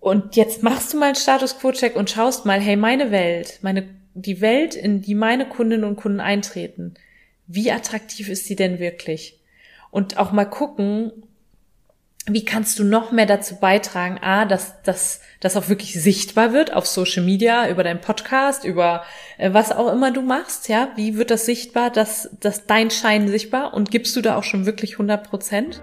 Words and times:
Und 0.00 0.34
jetzt 0.34 0.62
machst 0.62 0.92
du 0.92 0.98
mal 0.98 1.06
einen 1.06 1.14
Status 1.14 1.58
Quo-Check 1.58 1.94
und 1.94 2.10
schaust 2.10 2.46
mal, 2.46 2.58
hey, 2.58 2.76
meine 2.76 3.10
Welt, 3.10 3.58
meine, 3.62 3.88
die 4.14 4.40
Welt, 4.40 4.74
in 4.74 5.02
die 5.02 5.14
meine 5.14 5.46
Kundinnen 5.46 5.84
und 5.84 5.96
Kunden 5.96 6.20
eintreten, 6.20 6.94
wie 7.46 7.70
attraktiv 7.70 8.28
ist 8.28 8.46
sie 8.46 8.56
denn 8.56 8.78
wirklich? 8.78 9.38
Und 9.90 10.18
auch 10.18 10.32
mal 10.32 10.46
gucken, 10.46 11.12
wie 12.26 12.44
kannst 12.44 12.78
du 12.78 12.84
noch 12.84 13.12
mehr 13.12 13.26
dazu 13.26 13.56
beitragen, 13.56 14.18
a, 14.22 14.44
dass, 14.44 14.82
dass 14.82 15.20
das 15.40 15.56
auch 15.56 15.68
wirklich 15.68 15.94
sichtbar 15.94 16.52
wird 16.52 16.72
auf 16.72 16.86
Social 16.86 17.24
Media, 17.24 17.68
über 17.68 17.82
deinen 17.82 18.00
Podcast, 18.00 18.64
über 18.64 19.04
äh, 19.38 19.52
was 19.52 19.72
auch 19.72 19.92
immer 19.92 20.12
du 20.12 20.22
machst, 20.22 20.68
ja? 20.68 20.92
Wie 20.96 21.16
wird 21.16 21.30
das 21.30 21.46
sichtbar, 21.46 21.90
dass, 21.90 22.30
dass 22.40 22.66
dein 22.66 22.90
Schein 22.90 23.28
sichtbar 23.28 23.74
und 23.74 23.90
gibst 23.90 24.14
du 24.16 24.20
da 24.20 24.36
auch 24.36 24.44
schon 24.44 24.66
wirklich 24.66 24.92
100 24.92 25.28
Prozent? 25.28 25.82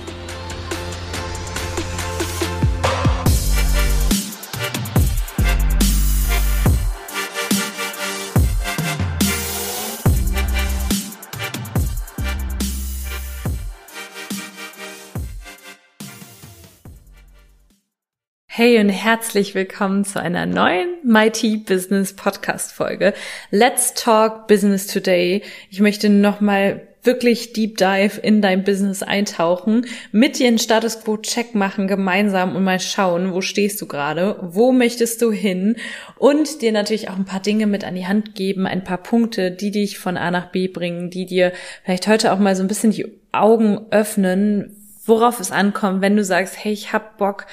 Hey 18.53 18.81
und 18.81 18.89
herzlich 18.89 19.55
willkommen 19.55 20.03
zu 20.03 20.19
einer 20.19 20.45
neuen 20.45 20.89
Mighty 21.05 21.55
Business 21.55 22.11
Podcast 22.11 22.73
Folge. 22.73 23.13
Let's 23.49 23.93
talk 23.93 24.47
Business 24.47 24.87
today. 24.87 25.41
Ich 25.69 25.79
möchte 25.79 26.09
nochmal 26.09 26.85
wirklich 27.01 27.53
Deep 27.53 27.77
Dive 27.77 28.19
in 28.19 28.41
dein 28.41 28.65
Business 28.65 29.03
eintauchen, 29.03 29.85
mit 30.11 30.37
dir 30.37 30.49
einen 30.49 30.59
Status 30.59 31.01
Quo 31.01 31.15
Check 31.15 31.55
machen 31.55 31.87
gemeinsam 31.87 32.53
und 32.53 32.65
mal 32.65 32.81
schauen, 32.81 33.31
wo 33.31 33.39
stehst 33.39 33.81
du 33.81 33.87
gerade, 33.87 34.35
wo 34.41 34.73
möchtest 34.73 35.21
du 35.21 35.31
hin 35.31 35.77
und 36.17 36.61
dir 36.61 36.73
natürlich 36.73 37.09
auch 37.09 37.15
ein 37.15 37.23
paar 37.23 37.41
Dinge 37.41 37.67
mit 37.67 37.85
an 37.85 37.95
die 37.95 38.07
Hand 38.07 38.35
geben, 38.35 38.67
ein 38.67 38.83
paar 38.83 38.97
Punkte, 38.97 39.51
die 39.51 39.71
dich 39.71 39.97
von 39.97 40.17
A 40.17 40.29
nach 40.29 40.51
B 40.51 40.67
bringen, 40.67 41.09
die 41.09 41.25
dir 41.25 41.53
vielleicht 41.85 42.05
heute 42.05 42.33
auch 42.33 42.39
mal 42.39 42.57
so 42.57 42.63
ein 42.63 42.67
bisschen 42.67 42.91
die 42.91 43.07
Augen 43.31 43.85
öffnen, 43.91 44.75
worauf 45.05 45.39
es 45.39 45.53
ankommt, 45.53 46.01
wenn 46.01 46.17
du 46.17 46.25
sagst, 46.25 46.61
hey, 46.61 46.73
ich 46.73 46.91
hab 46.91 47.17
Bock, 47.17 47.47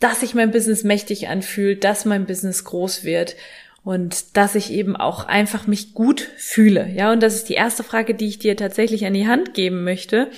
dass 0.00 0.20
sich 0.20 0.34
mein 0.34 0.50
Business 0.50 0.82
mächtig 0.82 1.28
anfühlt, 1.28 1.84
dass 1.84 2.04
mein 2.04 2.26
Business 2.26 2.64
groß 2.64 3.04
wird 3.04 3.36
und 3.84 4.36
dass 4.36 4.54
ich 4.54 4.72
eben 4.72 4.96
auch 4.96 5.26
einfach 5.26 5.66
mich 5.66 5.94
gut 5.94 6.28
fühle. 6.36 6.88
Ja, 6.94 7.12
und 7.12 7.22
das 7.22 7.36
ist 7.36 7.48
die 7.48 7.54
erste 7.54 7.82
Frage, 7.84 8.14
die 8.14 8.26
ich 8.26 8.38
dir 8.38 8.56
tatsächlich 8.56 9.06
an 9.06 9.14
die 9.14 9.26
Hand 9.26 9.54
geben 9.54 9.84
möchte. 9.84 10.30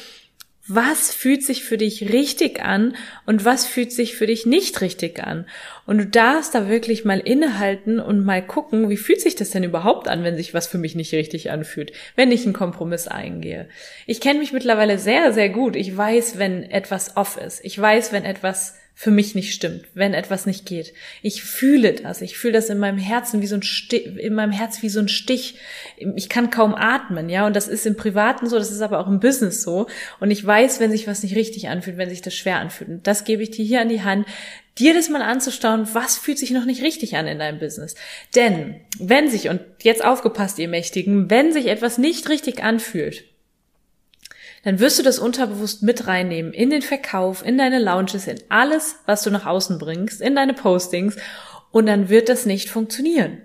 Was 0.68 1.12
fühlt 1.12 1.42
sich 1.42 1.64
für 1.64 1.76
dich 1.76 2.12
richtig 2.12 2.62
an 2.62 2.94
und 3.26 3.44
was 3.44 3.66
fühlt 3.66 3.90
sich 3.90 4.14
für 4.14 4.26
dich 4.26 4.46
nicht 4.46 4.80
richtig 4.80 5.20
an? 5.20 5.44
Und 5.86 5.98
du 5.98 6.06
darfst 6.06 6.54
da 6.54 6.68
wirklich 6.68 7.04
mal 7.04 7.18
innehalten 7.18 7.98
und 7.98 8.24
mal 8.24 8.46
gucken, 8.46 8.88
wie 8.88 8.96
fühlt 8.96 9.20
sich 9.20 9.34
das 9.34 9.50
denn 9.50 9.64
überhaupt 9.64 10.06
an, 10.06 10.22
wenn 10.22 10.36
sich 10.36 10.54
was 10.54 10.68
für 10.68 10.78
mich 10.78 10.94
nicht 10.94 11.12
richtig 11.14 11.50
anfühlt, 11.50 11.92
wenn 12.14 12.30
ich 12.30 12.44
einen 12.44 12.52
Kompromiss 12.52 13.08
eingehe. 13.08 13.68
Ich 14.06 14.20
kenne 14.20 14.38
mich 14.38 14.52
mittlerweile 14.52 14.98
sehr, 14.98 15.32
sehr 15.32 15.48
gut. 15.48 15.74
Ich 15.74 15.96
weiß, 15.96 16.38
wenn 16.38 16.62
etwas 16.62 17.16
off 17.16 17.36
ist. 17.36 17.64
Ich 17.64 17.76
weiß, 17.76 18.12
wenn 18.12 18.24
etwas 18.24 18.76
für 19.02 19.10
mich 19.10 19.34
nicht 19.34 19.52
stimmt, 19.52 19.86
wenn 19.94 20.14
etwas 20.14 20.46
nicht 20.46 20.64
geht. 20.64 20.94
Ich 21.22 21.42
fühle 21.42 21.92
das. 21.92 22.22
Ich 22.22 22.38
fühle 22.38 22.52
das 22.52 22.68
in 22.68 22.78
meinem 22.78 22.98
Herzen 22.98 23.42
wie 23.42 23.48
so 23.48 23.56
ein 23.56 23.64
Stich, 23.64 24.06
in 24.16 24.32
meinem 24.32 24.52
Herz 24.52 24.80
wie 24.80 24.88
so 24.88 25.00
ein 25.00 25.08
Stich. 25.08 25.56
Ich 26.14 26.28
kann 26.28 26.50
kaum 26.50 26.72
atmen, 26.76 27.28
ja. 27.28 27.44
Und 27.44 27.56
das 27.56 27.66
ist 27.66 27.84
im 27.84 27.96
Privaten 27.96 28.48
so, 28.48 28.58
das 28.58 28.70
ist 28.70 28.80
aber 28.80 29.00
auch 29.00 29.08
im 29.08 29.18
Business 29.18 29.64
so. 29.64 29.88
Und 30.20 30.30
ich 30.30 30.46
weiß, 30.46 30.78
wenn 30.78 30.92
sich 30.92 31.08
was 31.08 31.24
nicht 31.24 31.34
richtig 31.34 31.66
anfühlt, 31.66 31.96
wenn 31.96 32.10
sich 32.10 32.22
das 32.22 32.36
schwer 32.36 32.60
anfühlt. 32.60 32.90
Und 32.90 33.06
das 33.08 33.24
gebe 33.24 33.42
ich 33.42 33.50
dir 33.50 33.64
hier 33.64 33.80
an 33.80 33.88
die 33.88 34.04
Hand, 34.04 34.24
dir 34.78 34.94
das 34.94 35.08
mal 35.08 35.22
anzustauen, 35.22 35.88
was 35.94 36.16
fühlt 36.16 36.38
sich 36.38 36.52
noch 36.52 36.64
nicht 36.64 36.84
richtig 36.84 37.16
an 37.16 37.26
in 37.26 37.40
deinem 37.40 37.58
Business. 37.58 37.96
Denn 38.36 38.76
wenn 39.00 39.28
sich, 39.28 39.48
und 39.48 39.62
jetzt 39.82 40.04
aufgepasst, 40.04 40.60
ihr 40.60 40.68
Mächtigen, 40.68 41.28
wenn 41.28 41.52
sich 41.52 41.66
etwas 41.66 41.98
nicht 41.98 42.28
richtig 42.28 42.62
anfühlt, 42.62 43.24
dann 44.62 44.78
wirst 44.78 44.98
du 44.98 45.02
das 45.02 45.18
unterbewusst 45.18 45.82
mit 45.82 46.06
reinnehmen 46.06 46.52
in 46.52 46.70
den 46.70 46.82
Verkauf, 46.82 47.44
in 47.44 47.58
deine 47.58 47.78
Launches, 47.78 48.26
in 48.26 48.38
alles, 48.48 48.96
was 49.06 49.22
du 49.22 49.30
nach 49.30 49.46
außen 49.46 49.78
bringst, 49.78 50.20
in 50.20 50.34
deine 50.34 50.54
Postings 50.54 51.16
und 51.70 51.86
dann 51.86 52.08
wird 52.08 52.28
das 52.28 52.46
nicht 52.46 52.70
funktionieren. 52.70 53.38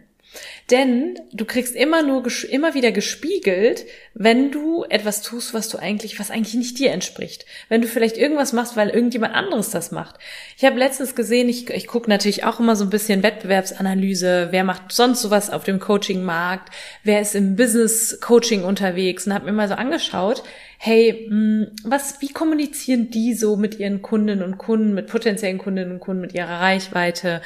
Denn 0.69 1.17
du 1.31 1.45
kriegst 1.45 1.75
immer 1.75 2.03
nur, 2.03 2.25
immer 2.49 2.73
wieder 2.73 2.91
gespiegelt, 2.91 3.85
wenn 4.13 4.51
du 4.51 4.83
etwas 4.89 5.21
tust, 5.21 5.53
was 5.53 5.69
du 5.69 5.77
eigentlich, 5.77 6.19
was 6.19 6.29
eigentlich 6.29 6.55
nicht 6.55 6.77
dir 6.77 6.91
entspricht. 6.91 7.45
Wenn 7.69 7.81
du 7.81 7.87
vielleicht 7.87 8.17
irgendwas 8.17 8.51
machst, 8.51 8.75
weil 8.75 8.89
irgendjemand 8.89 9.33
anderes 9.33 9.69
das 9.69 9.91
macht. 9.91 10.15
Ich 10.57 10.65
habe 10.65 10.77
letztens 10.77 11.15
gesehen, 11.15 11.47
ich, 11.47 11.69
ich 11.69 11.87
gucke 11.87 12.09
natürlich 12.09 12.43
auch 12.43 12.59
immer 12.59 12.75
so 12.75 12.83
ein 12.83 12.89
bisschen 12.89 13.23
Wettbewerbsanalyse, 13.23 14.49
wer 14.51 14.65
macht 14.65 14.91
sonst 14.91 15.21
sowas 15.21 15.49
auf 15.49 15.63
dem 15.63 15.79
Coaching-Markt, 15.79 16.73
wer 17.03 17.21
ist 17.21 17.35
im 17.35 17.55
Business-Coaching 17.55 18.65
unterwegs 18.65 19.25
und 19.25 19.33
habe 19.33 19.45
mir 19.45 19.53
mal 19.53 19.69
so 19.69 19.75
angeschaut, 19.75 20.43
hey, 20.79 21.27
hm, 21.29 21.67
was, 21.83 22.21
wie 22.21 22.31
kommunizieren 22.31 23.09
die 23.09 23.33
so 23.33 23.55
mit 23.55 23.79
ihren 23.79 24.01
Kundinnen 24.01 24.43
und 24.43 24.57
Kunden, 24.57 24.93
mit 24.93 25.07
potenziellen 25.07 25.57
Kundinnen 25.57 25.93
und 25.93 25.99
Kunden, 25.99 26.21
mit 26.21 26.33
ihrer 26.33 26.59
Reichweite? 26.59 27.41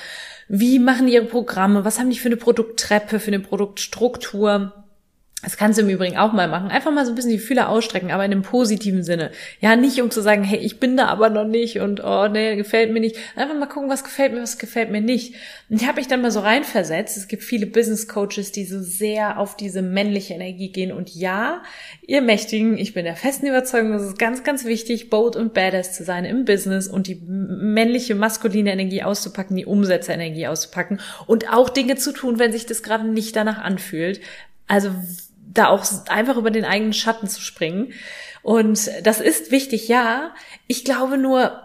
Wie 0.54 0.80
machen 0.80 1.08
die 1.08 1.14
ihre 1.14 1.26
Programme? 1.26 1.86
Was 1.86 1.98
haben 1.98 2.10
die 2.10 2.20
für 2.20 2.28
eine 2.28 2.36
Produkttreppe, 2.36 3.11
für 3.20 3.28
eine 3.28 3.40
Produktstruktur? 3.40 4.81
Das 5.44 5.58
kannst 5.58 5.80
du 5.80 5.84
im 5.84 5.90
Übrigen 5.90 6.18
auch 6.18 6.34
mal 6.34 6.48
machen. 6.48 6.70
Einfach 6.70 6.92
mal 6.92 7.04
so 7.04 7.12
ein 7.12 7.16
bisschen 7.16 7.32
die 7.32 7.40
Fühler 7.40 7.70
ausstrecken, 7.70 8.12
aber 8.12 8.24
in 8.24 8.32
einem 8.32 8.44
positiven 8.44 9.04
Sinne. 9.04 9.32
Ja, 9.60 9.76
nicht 9.76 10.00
um 10.00 10.12
zu 10.12 10.22
sagen, 10.22 10.44
hey, 10.44 10.60
ich 10.60 10.80
bin 10.80 10.96
da 10.98 11.08
aber 11.08 11.32
noch 11.32 11.48
nicht 11.48 11.80
und 11.80 12.04
oh, 12.04 12.28
nee, 12.28 12.56
gefällt 12.56 12.94
mir 12.94 13.00
nicht. 13.00 13.18
Einfach 13.36 13.58
mal 13.58 13.66
gucken, 13.66 13.90
was 13.90 14.04
gefällt 14.04 14.34
mir, 14.34 14.42
was 14.42 14.60
gefällt 14.60 14.92
mir 14.92 15.02
nicht. 15.02 15.34
Und 15.70 15.82
ich 15.82 15.88
habe 15.88 16.00
mich 16.00 16.08
dann 16.08 16.22
mal 16.22 16.30
so 16.30 16.42
reinversetzt. 16.42 17.18
Es 17.18 17.28
gibt 17.28 17.44
viele 17.44 17.66
Business 17.66 18.08
Coaches, 18.08 18.52
die 18.52 18.66
so 18.66 18.82
sehr 18.82 19.40
auf 19.40 19.58
diese 19.58 19.82
männliche 19.82 20.36
Energie 20.36 20.72
gehen. 20.72 20.92
Und 20.92 21.10
ja, 21.16 21.64
ihr 22.06 22.22
Mächtigen, 22.22 22.78
ich 22.78 22.94
bin 22.94 23.06
der 23.06 23.16
festen 23.16 23.48
Überzeugung, 23.48 23.94
es 23.94 24.04
ist 24.04 24.20
ganz, 24.20 24.44
ganz 24.44 24.66
wichtig, 24.66 25.10
bold 25.10 25.36
und 25.36 25.56
badass 25.56 25.94
zu 25.94 26.04
sein 26.04 26.24
im 26.24 26.46
Business 26.46 26.88
und 26.88 27.08
die 27.08 27.16
männliche, 27.16 28.14
maskuline 28.14 28.74
Energie 28.74 29.02
auszupacken, 29.02 29.56
die 29.56 29.66
Umsetzerenergie 29.66 30.46
auszupacken 30.46 31.00
und 31.26 31.52
auch 31.52 31.70
Dinge 31.70 31.96
zu 31.96 32.12
tun, 32.12 32.38
wenn 32.38 32.52
sich 32.52 32.68
das 32.68 32.84
gerade 32.84 33.08
nicht 33.08 33.36
danach 33.36 33.58
anfühlt. 33.58 34.22
Also 34.68 34.92
da 35.54 35.68
auch 35.68 35.86
einfach 36.08 36.38
über 36.38 36.52
den 36.52 36.66
eigenen 36.66 36.94
Schatten 36.94 37.28
zu 37.28 37.42
springen. 37.42 37.94
Und 38.42 38.90
das 39.04 39.20
ist 39.20 39.52
wichtig, 39.52 39.88
ja. 39.88 40.34
Ich 40.68 40.84
glaube 40.84 41.18
nur, 41.18 41.60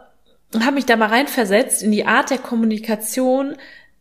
habe 0.55 0.73
mich 0.73 0.87
da 0.87 0.97
mal 0.97 1.09
reinversetzt 1.09 1.83
in 1.83 1.93
die 1.93 2.07
Art 2.07 2.31
der 2.31 2.39
Kommunikation, 2.39 3.57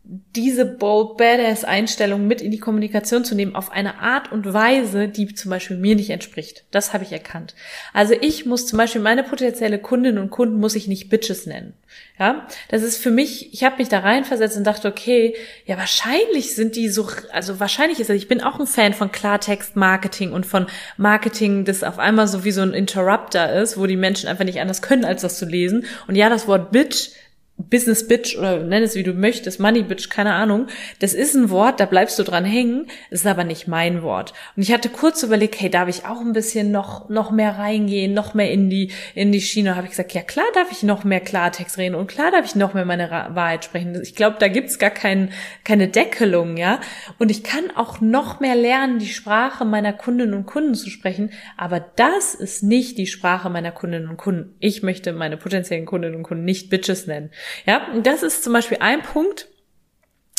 diese 0.08 0.64
bold 0.64 1.16
badass 1.16 1.64
Einstellung 1.64 2.28
mit 2.28 2.40
in 2.40 2.52
die 2.52 2.60
Kommunikation 2.60 3.24
zu 3.24 3.34
nehmen 3.34 3.56
auf 3.56 3.72
eine 3.72 3.98
Art 3.98 4.30
und 4.30 4.52
Weise, 4.52 5.08
die 5.08 5.34
zum 5.34 5.50
Beispiel 5.50 5.76
mir 5.76 5.96
nicht 5.96 6.10
entspricht. 6.10 6.64
Das 6.70 6.92
habe 6.92 7.02
ich 7.02 7.12
erkannt. 7.12 7.56
Also 7.92 8.14
ich 8.20 8.46
muss 8.46 8.66
zum 8.66 8.76
Beispiel 8.76 9.00
meine 9.00 9.24
potenzielle 9.24 9.78
Kundinnen 9.78 10.22
und 10.22 10.30
Kunden 10.30 10.60
muss 10.60 10.76
ich 10.76 10.86
nicht 10.86 11.08
Bitches 11.08 11.46
nennen. 11.46 11.74
Ja, 12.18 12.46
das 12.68 12.82
ist 12.82 13.02
für 13.02 13.10
mich, 13.10 13.52
ich 13.52 13.64
habe 13.64 13.78
mich 13.78 13.88
da 13.88 14.00
reinversetzt 14.00 14.56
und 14.56 14.64
dachte, 14.64 14.88
okay, 14.88 15.34
ja, 15.64 15.76
wahrscheinlich 15.76 16.54
sind 16.54 16.76
die 16.76 16.88
so, 16.88 17.08
also 17.32 17.58
wahrscheinlich 17.58 18.00
ist 18.00 18.08
das, 18.08 18.16
ich 18.16 18.28
bin 18.28 18.42
auch 18.42 18.60
ein 18.60 18.66
Fan 18.66 18.92
von 18.92 19.10
Klartext-Marketing 19.10 20.32
und 20.32 20.46
von 20.46 20.66
Marketing, 20.96 21.64
das 21.64 21.82
auf 21.82 21.98
einmal 21.98 22.28
so 22.28 22.44
wie 22.44 22.52
so 22.52 22.62
ein 22.62 22.74
Interrupter 22.74 23.52
ist, 23.60 23.78
wo 23.78 23.86
die 23.86 23.96
Menschen 23.96 24.28
einfach 24.28 24.44
nicht 24.44 24.60
anders 24.60 24.82
können, 24.82 25.04
als 25.04 25.22
das 25.22 25.38
zu 25.38 25.46
lesen. 25.46 25.84
Und 26.06 26.14
ja, 26.14 26.28
das 26.28 26.46
Wort 26.46 26.70
Bitch 26.70 27.10
Business 27.58 28.06
Bitch 28.06 28.36
oder 28.36 28.58
nenn 28.62 28.82
es 28.82 28.94
wie 28.94 29.02
du 29.02 29.14
möchtest, 29.14 29.60
Money 29.60 29.82
Bitch, 29.82 30.10
keine 30.10 30.34
Ahnung. 30.34 30.66
Das 30.98 31.14
ist 31.14 31.34
ein 31.34 31.48
Wort, 31.48 31.80
da 31.80 31.86
bleibst 31.86 32.18
du 32.18 32.22
dran 32.22 32.44
hängen, 32.44 32.86
ist 33.10 33.26
aber 33.26 33.44
nicht 33.44 33.66
mein 33.66 34.02
Wort. 34.02 34.34
Und 34.56 34.62
ich 34.62 34.72
hatte 34.72 34.90
kurz 34.90 35.22
überlegt, 35.22 35.58
hey, 35.60 35.70
darf 35.70 35.88
ich 35.88 36.04
auch 36.04 36.20
ein 36.20 36.34
bisschen 36.34 36.70
noch, 36.70 37.08
noch 37.08 37.30
mehr 37.30 37.58
reingehen, 37.58 38.12
noch 38.12 38.34
mehr 38.34 38.50
in 38.50 38.68
die, 38.68 38.92
in 39.14 39.32
die 39.32 39.40
Schiene? 39.40 39.74
Habe 39.74 39.86
ich 39.86 39.92
gesagt, 39.92 40.12
ja 40.12 40.20
klar 40.20 40.44
darf 40.54 40.70
ich 40.70 40.82
noch 40.82 41.04
mehr 41.04 41.20
Klartext 41.20 41.78
reden 41.78 41.94
und 41.94 42.08
klar 42.08 42.30
darf 42.30 42.44
ich 42.44 42.56
noch 42.56 42.74
mehr 42.74 42.84
meine 42.84 43.10
Wahrheit 43.10 43.64
sprechen. 43.64 43.98
Ich 44.02 44.14
glaube, 44.14 44.36
da 44.38 44.48
gibt's 44.48 44.78
gar 44.78 44.90
kein, 44.90 45.30
keine 45.64 45.88
Deckelung, 45.88 46.58
ja. 46.58 46.80
Und 47.18 47.30
ich 47.30 47.42
kann 47.42 47.70
auch 47.74 48.02
noch 48.02 48.38
mehr 48.38 48.54
lernen, 48.54 48.98
die 48.98 49.08
Sprache 49.08 49.64
meiner 49.64 49.94
Kundinnen 49.94 50.34
und 50.34 50.46
Kunden 50.46 50.74
zu 50.74 50.90
sprechen. 50.90 51.30
Aber 51.56 51.80
das 51.80 52.34
ist 52.34 52.62
nicht 52.62 52.98
die 52.98 53.06
Sprache 53.06 53.48
meiner 53.48 53.72
Kundinnen 53.72 54.10
und 54.10 54.18
Kunden. 54.18 54.54
Ich 54.60 54.82
möchte 54.82 55.14
meine 55.14 55.38
potenziellen 55.38 55.86
Kundinnen 55.86 56.16
und 56.16 56.22
Kunden 56.22 56.44
nicht 56.44 56.68
Bitches 56.68 57.06
nennen. 57.06 57.30
Ja, 57.64 57.86
und 57.92 58.06
das 58.06 58.22
ist 58.22 58.44
zum 58.44 58.52
Beispiel 58.52 58.78
ein 58.80 59.02
Punkt, 59.02 59.48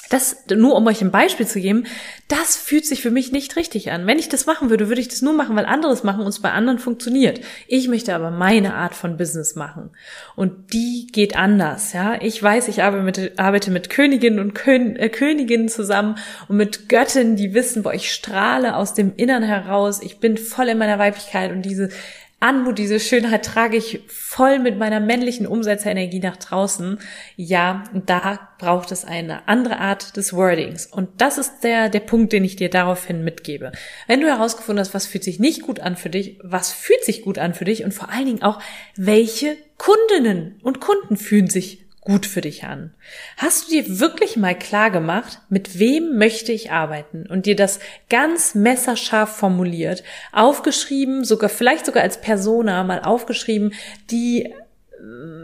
das, 0.09 0.45
nur 0.49 0.75
um 0.75 0.87
euch 0.87 1.01
ein 1.01 1.11
Beispiel 1.11 1.47
zu 1.47 1.59
geben, 1.59 1.85
das 2.27 2.55
fühlt 2.55 2.85
sich 2.85 3.01
für 3.01 3.11
mich 3.11 3.31
nicht 3.31 3.55
richtig 3.55 3.91
an. 3.91 4.07
Wenn 4.07 4.19
ich 4.19 4.29
das 4.29 4.45
machen 4.45 4.69
würde, 4.69 4.87
würde 4.87 5.01
ich 5.01 5.09
das 5.09 5.21
nur 5.21 5.33
machen, 5.33 5.55
weil 5.55 5.65
anderes 5.65 6.03
machen 6.03 6.21
und 6.21 6.27
es 6.27 6.41
bei 6.41 6.51
anderen 6.51 6.79
funktioniert. 6.79 7.41
Ich 7.67 7.87
möchte 7.87 8.15
aber 8.15 8.31
meine 8.31 8.75
Art 8.75 8.95
von 8.95 9.17
Business 9.17 9.55
machen. 9.55 9.91
Und 10.35 10.73
die 10.73 11.07
geht 11.11 11.35
anders, 11.35 11.93
ja. 11.93 12.21
Ich 12.21 12.41
weiß, 12.41 12.67
ich 12.69 12.83
arbeite 12.83 13.03
mit, 13.03 13.39
arbeite 13.39 13.71
mit 13.71 13.89
Königinnen 13.89 14.39
und 14.39 14.53
Kön 14.53 14.95
äh, 14.95 15.09
Königinnen 15.09 15.69
zusammen 15.69 16.15
und 16.47 16.57
mit 16.57 16.89
Göttinnen, 16.89 17.35
die 17.35 17.53
wissen, 17.53 17.83
wo 17.83 17.91
ich 17.91 18.13
strahle 18.13 18.75
aus 18.75 18.93
dem 18.93 19.13
Innern 19.15 19.43
heraus. 19.43 20.01
Ich 20.01 20.19
bin 20.19 20.37
voll 20.37 20.69
in 20.69 20.77
meiner 20.77 20.99
Weiblichkeit 20.99 21.51
und 21.51 21.63
diese 21.63 21.89
Anmut, 22.39 22.77
diese 22.77 22.99
Schönheit 22.99 23.45
trage 23.45 23.77
ich 23.77 24.01
voll 24.07 24.59
mit 24.59 24.77
meiner 24.77 24.99
männlichen 24.99 25.47
Umsetzerenergie 25.47 26.19
nach 26.19 26.37
draußen. 26.37 26.99
Ja, 27.35 27.83
da 28.05 28.49
braucht 28.59 28.91
es 28.91 29.05
eine 29.05 29.47
andere 29.47 29.79
Art 29.79 30.15
des 30.17 30.33
Wordings. 30.33 30.85
Und 30.85 31.09
das 31.19 31.39
ist 31.39 31.61
der, 31.63 31.89
der 31.89 31.99
Punkt, 31.99 32.33
den 32.33 32.43
ich 32.43 32.55
dir 32.55 32.69
daraufhin 32.69 33.23
mitgebe. 33.23 33.71
Wenn 34.05 34.21
du 34.21 34.27
herausgefunden 34.27 34.79
hast, 34.79 34.93
was 34.93 35.07
fühlt 35.07 35.23
sich 35.23 35.39
nicht 35.39 35.63
gut 35.63 35.79
an 35.79 35.97
für 35.97 36.11
dich, 36.11 36.37
was 36.43 36.71
fühlt 36.71 37.03
sich 37.03 37.23
gut 37.23 37.39
an 37.39 37.55
für 37.55 37.65
dich 37.65 37.83
und 37.83 37.93
vor 37.93 38.09
allen 38.09 38.25
Dingen 38.25 38.43
auch, 38.43 38.61
welche 38.95 39.57
Kundinnen 39.77 40.59
und 40.61 40.79
Kunden 40.79 41.17
fühlen 41.17 41.49
sich 41.49 41.86
gut 42.07 42.25
für 42.25 42.39
dich 42.39 42.63
an? 42.63 42.93
Hast 43.35 43.67
du 43.67 43.71
dir 43.71 43.99
wirklich 43.99 44.37
mal 44.37 44.57
klar 44.57 44.91
gemacht, 44.91 45.41
mit 45.49 45.77
wem 45.77 46.17
möchte 46.17 46.53
ich 46.53 46.71
arbeiten 46.71 47.25
und 47.27 47.45
dir 47.45 47.55
das 47.57 47.81
ganz 48.09 48.55
messerscharf 48.55 49.35
formuliert, 49.35 50.05
aufgeschrieben, 50.31 51.25
sogar 51.25 51.49
vielleicht 51.49 51.85
sogar 51.85 52.03
als 52.03 52.21
Persona 52.21 52.85
mal 52.85 53.01
aufgeschrieben, 53.01 53.73
die 54.09 54.53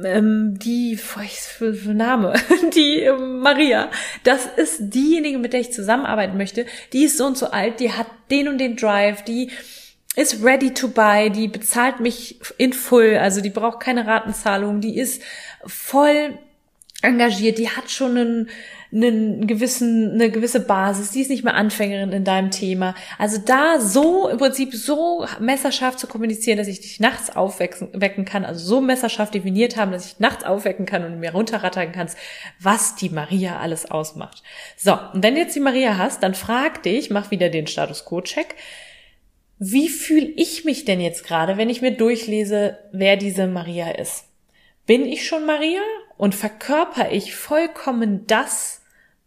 ähm, 0.05 0.57
die 0.57 0.97
Name, 1.85 2.33
die 2.73 3.01
ähm, 3.01 3.39
Maria, 3.39 3.91
das 4.23 4.47
ist 4.55 4.93
diejenige, 4.93 5.39
mit 5.39 5.51
der 5.51 5.59
ich 5.59 5.73
zusammenarbeiten 5.73 6.37
möchte. 6.37 6.65
Die 6.93 7.03
ist 7.03 7.17
so 7.17 7.25
und 7.25 7.37
so 7.37 7.47
alt, 7.47 7.81
die 7.81 7.91
hat 7.91 8.07
den 8.31 8.47
und 8.47 8.57
den 8.57 8.77
Drive, 8.77 9.23
die 9.23 9.51
ist 10.15 10.41
ready 10.41 10.73
to 10.73 10.87
buy, 10.87 11.29
die 11.29 11.49
bezahlt 11.49 11.99
mich 11.99 12.39
in 12.57 12.71
full, 12.71 13.17
also 13.17 13.41
die 13.41 13.49
braucht 13.49 13.81
keine 13.81 14.07
Ratenzahlung, 14.07 14.79
die 14.79 14.97
ist 14.97 15.21
voll 15.65 16.37
engagiert, 17.03 17.57
die 17.57 17.69
hat 17.69 17.91
schon 17.91 18.17
einen, 18.17 18.49
einen 18.91 19.45
gewissen, 19.45 20.13
eine 20.13 20.31
gewisse 20.31 20.61
Basis, 20.61 21.11
die 21.11 21.21
ist 21.21 21.29
nicht 21.29 21.43
mehr 21.43 21.55
Anfängerin 21.55 22.11
in 22.11 22.23
deinem 22.23 22.49
Thema. 22.49 22.95
Also 23.17 23.39
da 23.43 23.79
so 23.79 24.29
im 24.29 24.37
Prinzip 24.37 24.73
so 24.73 25.25
messerscharf 25.39 25.97
zu 25.97 26.07
kommunizieren, 26.07 26.57
dass 26.57 26.67
ich 26.67 26.79
dich 26.79 26.99
nachts 26.99 27.35
aufwecken 27.35 28.25
kann, 28.25 28.45
also 28.45 28.65
so 28.65 28.81
messerscharf 28.81 29.31
definiert 29.31 29.75
haben, 29.75 29.91
dass 29.91 30.05
ich 30.05 30.19
nachts 30.19 30.45
aufwecken 30.45 30.85
kann 30.85 31.03
und 31.03 31.19
mir 31.19 31.33
runterrattern 31.33 31.91
kannst, 31.91 32.17
was 32.59 32.95
die 32.95 33.09
Maria 33.09 33.59
alles 33.59 33.89
ausmacht. 33.91 34.41
So, 34.77 34.97
und 35.13 35.23
wenn 35.23 35.35
du 35.35 35.41
jetzt 35.41 35.55
die 35.55 35.59
Maria 35.59 35.97
hast, 35.97 36.23
dann 36.23 36.35
frag 36.35 36.83
dich, 36.83 37.09
mach 37.09 37.31
wieder 37.31 37.49
den 37.49 37.67
Status 37.67 38.05
Quo-Check. 38.05 38.55
Wie 39.59 39.89
fühle 39.89 40.27
ich 40.35 40.65
mich 40.65 40.85
denn 40.85 40.99
jetzt 40.99 41.25
gerade, 41.25 41.57
wenn 41.57 41.69
ich 41.69 41.81
mir 41.81 41.91
durchlese, 41.91 42.77
wer 42.91 43.17
diese 43.17 43.47
Maria 43.47 43.91
ist? 43.91 44.25
Bin 44.85 45.05
ich 45.05 45.25
schon 45.25 45.45
Maria 45.45 45.79
und 46.17 46.35
verkörper 46.35 47.11
ich 47.11 47.35
vollkommen 47.35 48.27
das, 48.27 48.81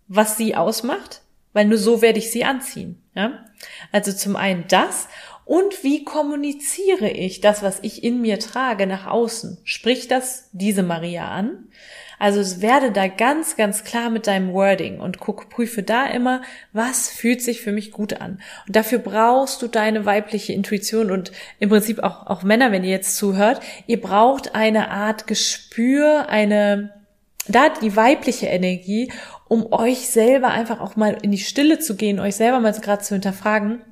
was 0.08 0.36
sie 0.36 0.54
ausmacht, 0.54 1.22
weil 1.52 1.66
nur 1.66 1.78
so 1.78 2.02
werde 2.02 2.18
ich 2.18 2.30
sie 2.30 2.44
anziehen. 2.44 3.02
Ja? 3.14 3.44
Also 3.92 4.12
zum 4.12 4.36
einen 4.36 4.66
das 4.68 5.08
und 5.44 5.84
wie 5.84 6.04
kommuniziere 6.04 7.08
ich 7.08 7.40
das, 7.40 7.62
was 7.62 7.78
ich 7.82 8.02
in 8.02 8.20
mir 8.20 8.38
trage, 8.40 8.86
nach 8.86 9.06
außen? 9.06 9.58
Spricht 9.64 10.10
das 10.10 10.48
diese 10.52 10.82
Maria 10.82 11.28
an? 11.28 11.68
Also 12.18 12.40
es 12.40 12.60
werde 12.60 12.92
da 12.92 13.08
ganz, 13.08 13.56
ganz 13.56 13.84
klar 13.84 14.10
mit 14.10 14.26
deinem 14.26 14.52
Wording 14.52 15.00
und 15.00 15.18
guck, 15.18 15.48
prüfe 15.50 15.82
da 15.82 16.06
immer, 16.06 16.42
was 16.72 17.10
fühlt 17.10 17.42
sich 17.42 17.60
für 17.60 17.72
mich 17.72 17.92
gut 17.92 18.20
an. 18.20 18.40
Und 18.66 18.76
dafür 18.76 18.98
brauchst 18.98 19.60
du 19.62 19.68
deine 19.68 20.06
weibliche 20.06 20.52
Intuition 20.52 21.10
und 21.10 21.32
im 21.58 21.68
Prinzip 21.68 22.02
auch, 22.02 22.26
auch 22.26 22.42
Männer, 22.42 22.72
wenn 22.72 22.84
ihr 22.84 22.90
jetzt 22.90 23.16
zuhört, 23.16 23.60
ihr 23.86 24.00
braucht 24.00 24.54
eine 24.54 24.90
Art 24.90 25.26
Gespür, 25.26 26.28
eine, 26.28 26.92
da 27.48 27.68
die 27.68 27.96
weibliche 27.96 28.46
Energie, 28.46 29.12
um 29.48 29.72
euch 29.72 30.08
selber 30.08 30.48
einfach 30.48 30.80
auch 30.80 30.96
mal 30.96 31.18
in 31.22 31.30
die 31.30 31.38
Stille 31.38 31.78
zu 31.78 31.96
gehen, 31.96 32.18
euch 32.18 32.36
selber 32.36 32.60
mal 32.60 32.72
gerade 32.72 33.02
zu 33.02 33.14
hinterfragen, 33.14 33.82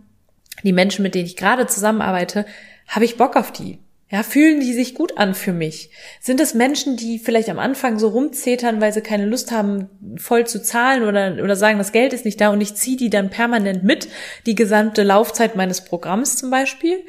die 0.62 0.72
Menschen, 0.72 1.02
mit 1.02 1.14
denen 1.14 1.26
ich 1.26 1.36
gerade 1.36 1.66
zusammenarbeite, 1.66 2.46
habe 2.88 3.04
ich 3.04 3.16
Bock 3.16 3.36
auf 3.36 3.52
die? 3.52 3.78
Ja, 4.14 4.22
fühlen 4.22 4.60
die 4.60 4.72
sich 4.72 4.94
gut 4.94 5.18
an 5.18 5.34
für 5.34 5.52
mich? 5.52 5.90
Sind 6.20 6.38
es 6.38 6.54
Menschen, 6.54 6.96
die 6.96 7.18
vielleicht 7.18 7.50
am 7.50 7.58
Anfang 7.58 7.98
so 7.98 8.06
rumzetern, 8.06 8.80
weil 8.80 8.92
sie 8.92 9.00
keine 9.00 9.26
Lust 9.26 9.50
haben, 9.50 9.88
voll 10.18 10.46
zu 10.46 10.62
zahlen 10.62 11.02
oder, 11.02 11.42
oder 11.42 11.56
sagen, 11.56 11.78
das 11.78 11.90
Geld 11.90 12.12
ist 12.12 12.24
nicht 12.24 12.40
da 12.40 12.50
und 12.50 12.60
ich 12.60 12.76
ziehe 12.76 12.96
die 12.96 13.10
dann 13.10 13.28
permanent 13.28 13.82
mit, 13.82 14.06
die 14.46 14.54
gesamte 14.54 15.02
Laufzeit 15.02 15.56
meines 15.56 15.80
Programms 15.80 16.36
zum 16.36 16.48
Beispiel? 16.48 17.00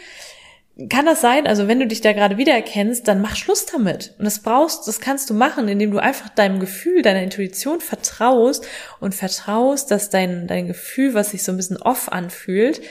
Kann 0.89 1.05
das 1.05 1.21
sein? 1.21 1.45
Also 1.45 1.67
wenn 1.67 1.79
du 1.79 1.85
dich 1.85 2.01
da 2.01 2.11
gerade 2.11 2.39
wiedererkennst, 2.39 3.07
dann 3.07 3.21
mach 3.21 3.35
Schluss 3.35 3.67
damit. 3.67 4.15
Und 4.17 4.25
das 4.25 4.39
brauchst, 4.39 4.87
das 4.87 4.99
kannst 4.99 5.29
du 5.29 5.35
machen, 5.35 5.67
indem 5.67 5.91
du 5.91 5.99
einfach 5.99 6.29
deinem 6.29 6.59
Gefühl, 6.59 7.03
deiner 7.03 7.21
Intuition 7.21 7.81
vertraust 7.81 8.65
und 8.99 9.13
vertraust, 9.13 9.91
dass 9.91 10.09
dein, 10.09 10.47
dein 10.47 10.65
Gefühl, 10.65 11.13
was 11.13 11.29
sich 11.29 11.43
so 11.43 11.51
ein 11.51 11.57
bisschen 11.57 11.77
off 11.77 12.11
anfühlt, 12.11 12.81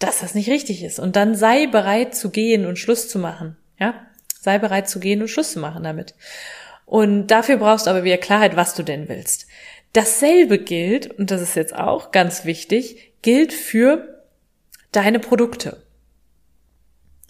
dass 0.00 0.20
das 0.20 0.34
nicht 0.34 0.50
richtig 0.50 0.82
ist. 0.82 0.98
Und 0.98 1.14
dann 1.14 1.36
sei 1.36 1.66
bereit 1.66 2.16
zu 2.16 2.30
gehen 2.30 2.66
und 2.66 2.78
Schluss 2.78 3.08
zu 3.08 3.18
machen. 3.18 3.56
Ja, 3.78 3.94
sei 4.40 4.58
bereit 4.58 4.88
zu 4.88 4.98
gehen 4.98 5.22
und 5.22 5.28
Schluss 5.28 5.52
zu 5.52 5.60
machen 5.60 5.84
damit. 5.84 6.14
Und 6.86 7.28
dafür 7.28 7.58
brauchst 7.58 7.86
du 7.86 7.90
aber 7.90 8.02
wieder 8.02 8.18
Klarheit, 8.18 8.56
was 8.56 8.74
du 8.74 8.82
denn 8.82 9.08
willst. 9.08 9.46
Dasselbe 9.92 10.58
gilt, 10.58 11.06
und 11.18 11.30
das 11.30 11.40
ist 11.40 11.54
jetzt 11.54 11.74
auch 11.74 12.10
ganz 12.10 12.44
wichtig, 12.44 13.12
gilt 13.22 13.52
für 13.52 14.24
deine 14.92 15.20
Produkte. 15.20 15.82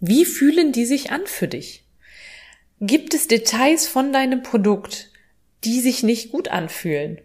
Wie 0.01 0.25
fühlen 0.25 0.73
die 0.73 0.87
sich 0.87 1.11
an 1.11 1.27
für 1.27 1.49
dich? 1.49 1.85
Gibt 2.81 3.13
es 3.13 3.29
Details 3.29 3.87
von 3.87 4.13
deinem 4.13 4.43
Produkt, 4.43 5.11
die 5.65 5.81
sich 5.81 6.03
nicht 6.03 6.33
gut 6.33 6.49
anfühlen? 6.49 7.21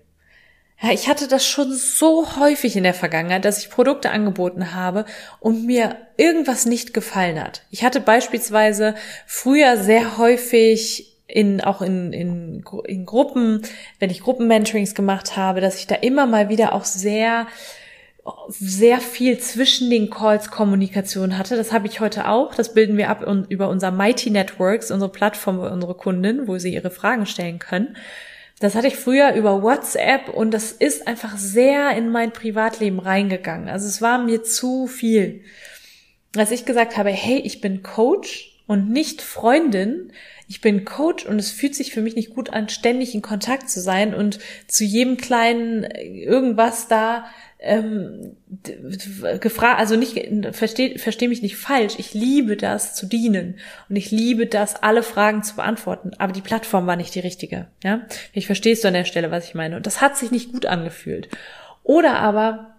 Ja, 0.82 0.92
ich 0.92 1.08
hatte 1.08 1.28
das 1.28 1.48
schon 1.48 1.72
so 1.72 2.38
häufig 2.38 2.76
in 2.76 2.84
der 2.84 2.94
Vergangenheit, 2.94 3.46
dass 3.46 3.60
ich 3.60 3.70
Produkte 3.70 4.12
angeboten 4.12 4.74
habe 4.74 5.06
und 5.40 5.66
mir 5.66 5.96
irgendwas 6.18 6.66
nicht 6.66 6.94
gefallen 6.94 7.42
hat. 7.42 7.64
Ich 7.72 7.84
hatte 7.84 8.02
beispielsweise 8.02 8.96
früher 9.26 9.78
sehr 9.78 10.18
häufig 10.18 11.16
in, 11.28 11.62
auch 11.62 11.82
in, 11.82 12.14
in, 12.14 12.64
in 12.86 13.06
Gruppen, 13.06 13.62
wenn 14.00 14.10
ich 14.10 14.22
Gruppenmentorings 14.22 14.94
gemacht 14.96 15.38
habe, 15.38 15.62
dass 15.62 15.80
ich 15.80 15.88
da 15.88 15.96
immer 15.96 16.28
mal 16.28 16.50
wieder 16.50 16.74
auch 16.74 16.86
sehr, 16.86 17.48
sehr 18.50 19.00
viel 19.00 19.40
zwischen 19.40 19.90
den 19.90 20.10
Calls 20.10 20.52
Kommunikation 20.52 21.38
hatte. 21.38 21.56
Das 21.56 21.72
habe 21.72 21.88
ich 21.88 22.00
heute 22.00 22.28
auch. 22.28 22.54
Das 22.54 22.74
bilden 22.74 22.98
wir 22.98 23.10
ab 23.10 23.26
über 23.50 23.70
unser 23.70 23.92
Mighty 23.92 24.30
Networks, 24.30 24.92
unsere 24.92 25.12
Plattform 25.12 25.60
für 25.60 25.72
unsere 25.72 25.96
Kunden, 25.96 26.48
wo 26.48 26.58
sie 26.58 26.74
ihre 26.74 26.92
Fragen 26.92 27.26
stellen 27.26 27.60
können. 27.60 27.96
Das 28.66 28.74
hatte 28.74 28.88
ich 28.88 28.96
früher 28.96 29.36
über 29.36 29.62
WhatsApp 29.62 30.28
und 30.28 30.50
das 30.50 30.72
ist 30.72 31.08
einfach 31.08 31.38
sehr 31.38 31.96
in 31.96 32.10
mein 32.10 32.34
Privatleben 32.34 32.98
reingegangen. 32.98 33.70
Also 33.70 33.86
es 33.86 34.02
war 34.02 34.18
mir 34.18 34.42
zu 34.42 34.88
viel. 34.88 35.42
Als 36.36 36.50
ich 36.50 36.66
gesagt 36.66 36.98
habe, 36.98 37.12
hey, 37.12 37.38
ich 37.38 37.62
bin 37.62 37.84
Coach 37.84 38.58
und 38.66 38.90
nicht 38.90 39.22
Freundin, 39.22 40.12
ich 40.48 40.62
bin 40.62 40.86
Coach 40.86 41.26
und 41.26 41.40
es 41.40 41.52
fühlt 41.52 41.76
sich 41.76 41.92
für 41.92 42.02
mich 42.02 42.16
nicht 42.16 42.34
gut 42.34 42.52
an, 42.52 42.70
ständig 42.70 43.16
in 43.16 43.22
Kontakt 43.22 43.70
zu 43.70 43.82
sein 43.82 44.14
und 44.14 44.40
zu 44.68 44.84
jedem 44.84 45.18
kleinen 45.18 45.84
irgendwas 45.84 46.88
da 46.88 47.26
ähm, 47.60 48.38
gefragt, 49.40 49.80
also 49.80 49.96
nicht, 49.96 50.20
versteh, 50.52 51.00
versteh 51.00 51.28
mich 51.28 51.42
nicht 51.42 51.56
falsch, 51.56 51.96
ich 51.98 52.14
liebe 52.14 52.58
das 52.58 52.94
zu 52.94 53.08
dienen 53.08 53.56
und 53.90 53.96
ich 53.96 54.12
liebe 54.12 54.46
das, 54.46 54.84
alle 54.84 55.02
Fragen 55.02 55.42
zu 55.42 55.56
beantworten, 55.56 56.12
aber 56.20 56.32
die 56.32 56.42
Plattform 56.42 56.86
war 56.86 56.96
nicht 56.96 57.16
die 57.16 57.22
richtige, 57.22 57.68
ja. 57.84 58.02
Ich 58.34 58.46
verstehst 58.46 58.84
du 58.84 58.90
an 58.90 58.94
der 58.94 59.06
Stelle, 59.06 59.32
was 59.32 59.46
ich 59.48 59.56
meine 59.56 59.78
und 59.78 59.88
das 59.88 60.02
hat 60.02 60.16
sich 60.16 60.30
nicht 60.30 60.52
gut 60.52 60.68
angefühlt. 60.68 61.28
Oder 61.84 62.20
aber 62.20 62.76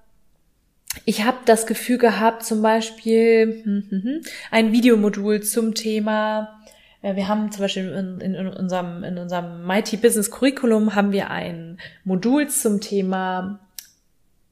ich 1.04 1.25
habe 1.25 1.38
das 1.46 1.66
Gefühl 1.66 1.99
gehabt, 1.99 2.44
zum 2.44 2.62
Beispiel 2.62 3.62
hm, 3.64 3.87
hm, 3.90 4.02
hm, 4.02 4.20
ein 4.52 4.73
Videomodul 4.73 5.42
zum 5.42 5.75
Thema 5.75 6.56
Äh, 6.56 6.56
wir 7.15 7.29
haben 7.29 7.53
zum 7.53 7.63
Beispiel 7.63 7.89
in, 7.89 8.21
in, 8.21 8.35
in 8.35 8.49
unserem, 8.49 9.05
in 9.05 9.19
unserem 9.19 9.65
Mighty 9.65 9.97
Business 9.97 10.31
Curriculum 10.31 10.95
haben 10.95 11.13
wir 11.13 11.31
ein 11.31 11.79
Modul 12.05 12.49
zum 12.49 12.81
Thema 12.81 13.61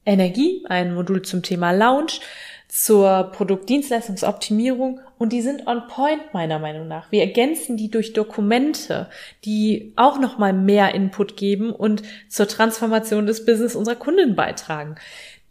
Energie, 0.05 0.63
ein 0.69 0.93
Modul 0.93 1.23
zum 1.23 1.41
Thema 1.41 1.71
Lounge, 1.71 2.19
zur 2.67 3.31
Produktdienstleistungsoptimierung 3.31 4.99
und 5.17 5.31
die 5.31 5.41
sind 5.41 5.65
on 5.67 5.87
point 5.87 6.33
meiner 6.33 6.59
Meinung 6.59 6.87
nach. 6.87 7.11
Wir 7.11 7.21
ergänzen 7.21 7.77
die 7.77 7.89
durch 7.89 8.13
Dokumente, 8.13 9.09
die 9.45 9.93
auch 9.95 10.19
noch 10.19 10.37
mal 10.37 10.51
mehr 10.51 10.93
Input 10.93 11.37
geben 11.37 11.71
und 11.71 12.03
zur 12.27 12.47
Transformation 12.47 13.25
des 13.27 13.45
Business 13.45 13.75
unserer 13.75 13.95
Kunden 13.95 14.35
beitragen. 14.35 14.95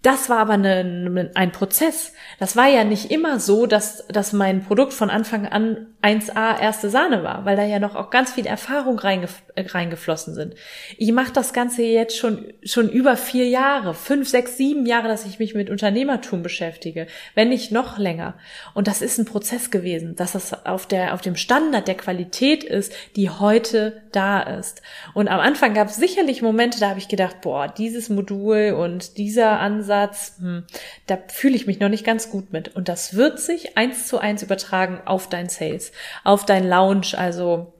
Das 0.04 0.28
war 0.28 0.38
aber 0.38 0.52
eine, 0.52 1.30
ein 1.32 1.50
Prozess. 1.50 2.12
Das 2.38 2.56
war 2.56 2.68
ja 2.68 2.84
nicht 2.84 3.10
immer 3.10 3.40
so, 3.40 3.64
dass, 3.64 4.06
dass 4.08 4.34
mein 4.34 4.62
Produkt 4.62 4.92
von 4.92 5.08
Anfang 5.08 5.46
an 5.46 5.86
1a 6.02 6.60
erste 6.60 6.90
Sahne 6.90 7.22
war, 7.22 7.46
weil 7.46 7.56
da 7.56 7.64
ja 7.64 7.78
noch 7.78 7.94
auch 7.94 8.10
ganz 8.10 8.32
viel 8.32 8.44
Erfahrung 8.44 8.98
reingef 8.98 9.42
reingeflossen 9.56 10.34
sind. 10.34 10.54
Ich 10.98 11.12
mache 11.12 11.32
das 11.32 11.54
Ganze 11.54 11.84
jetzt 11.84 12.18
schon, 12.18 12.52
schon 12.64 12.90
über 12.90 13.16
vier 13.16 13.48
Jahre, 13.48 13.94
fünf, 13.94 14.28
sechs, 14.28 14.58
sieben 14.58 14.84
Jahre, 14.84 15.08
dass 15.08 15.24
ich 15.24 15.38
mich 15.38 15.54
mit 15.54 15.70
Unternehmertum 15.70 16.42
beschäftige, 16.42 17.06
wenn 17.34 17.48
nicht 17.48 17.72
noch 17.72 17.96
länger. 17.96 18.34
Und 18.74 18.88
das 18.88 19.00
ist 19.00 19.16
ein 19.18 19.24
Prozess 19.24 19.70
gewesen, 19.70 20.16
dass 20.16 20.32
das 20.32 20.66
auf, 20.66 20.86
der, 20.86 21.14
auf 21.14 21.22
dem 21.22 21.36
Standard 21.36 21.88
der 21.88 21.94
Qualität 21.94 22.62
ist, 22.64 22.92
die 23.16 23.30
heute 23.30 24.02
da 24.12 24.42
ist. 24.42 24.82
Und 25.14 25.28
am 25.28 25.40
Anfang 25.40 25.72
gab 25.72 25.88
es 25.88 25.96
sicherlich 25.96 26.42
Momente, 26.42 26.80
da 26.80 26.90
habe 26.90 26.98
ich 26.98 27.08
gedacht, 27.08 27.40
boah, 27.40 27.68
dieses 27.68 28.10
Modul 28.10 28.76
und 28.76 29.16
dieser 29.16 29.60
Ansatz, 29.60 29.93
hm, 30.38 30.64
da 31.06 31.18
fühle 31.28 31.56
ich 31.56 31.66
mich 31.66 31.80
noch 31.80 31.88
nicht 31.88 32.04
ganz 32.04 32.30
gut 32.30 32.52
mit. 32.52 32.74
Und 32.74 32.88
das 32.88 33.14
wird 33.14 33.40
sich 33.40 33.76
eins 33.76 34.06
zu 34.06 34.18
eins 34.18 34.42
übertragen 34.42 35.00
auf 35.04 35.28
dein 35.28 35.48
Sales 35.48 35.92
auf 36.24 36.44
dein 36.46 36.68
Lounge, 36.68 37.12
also 37.16 37.72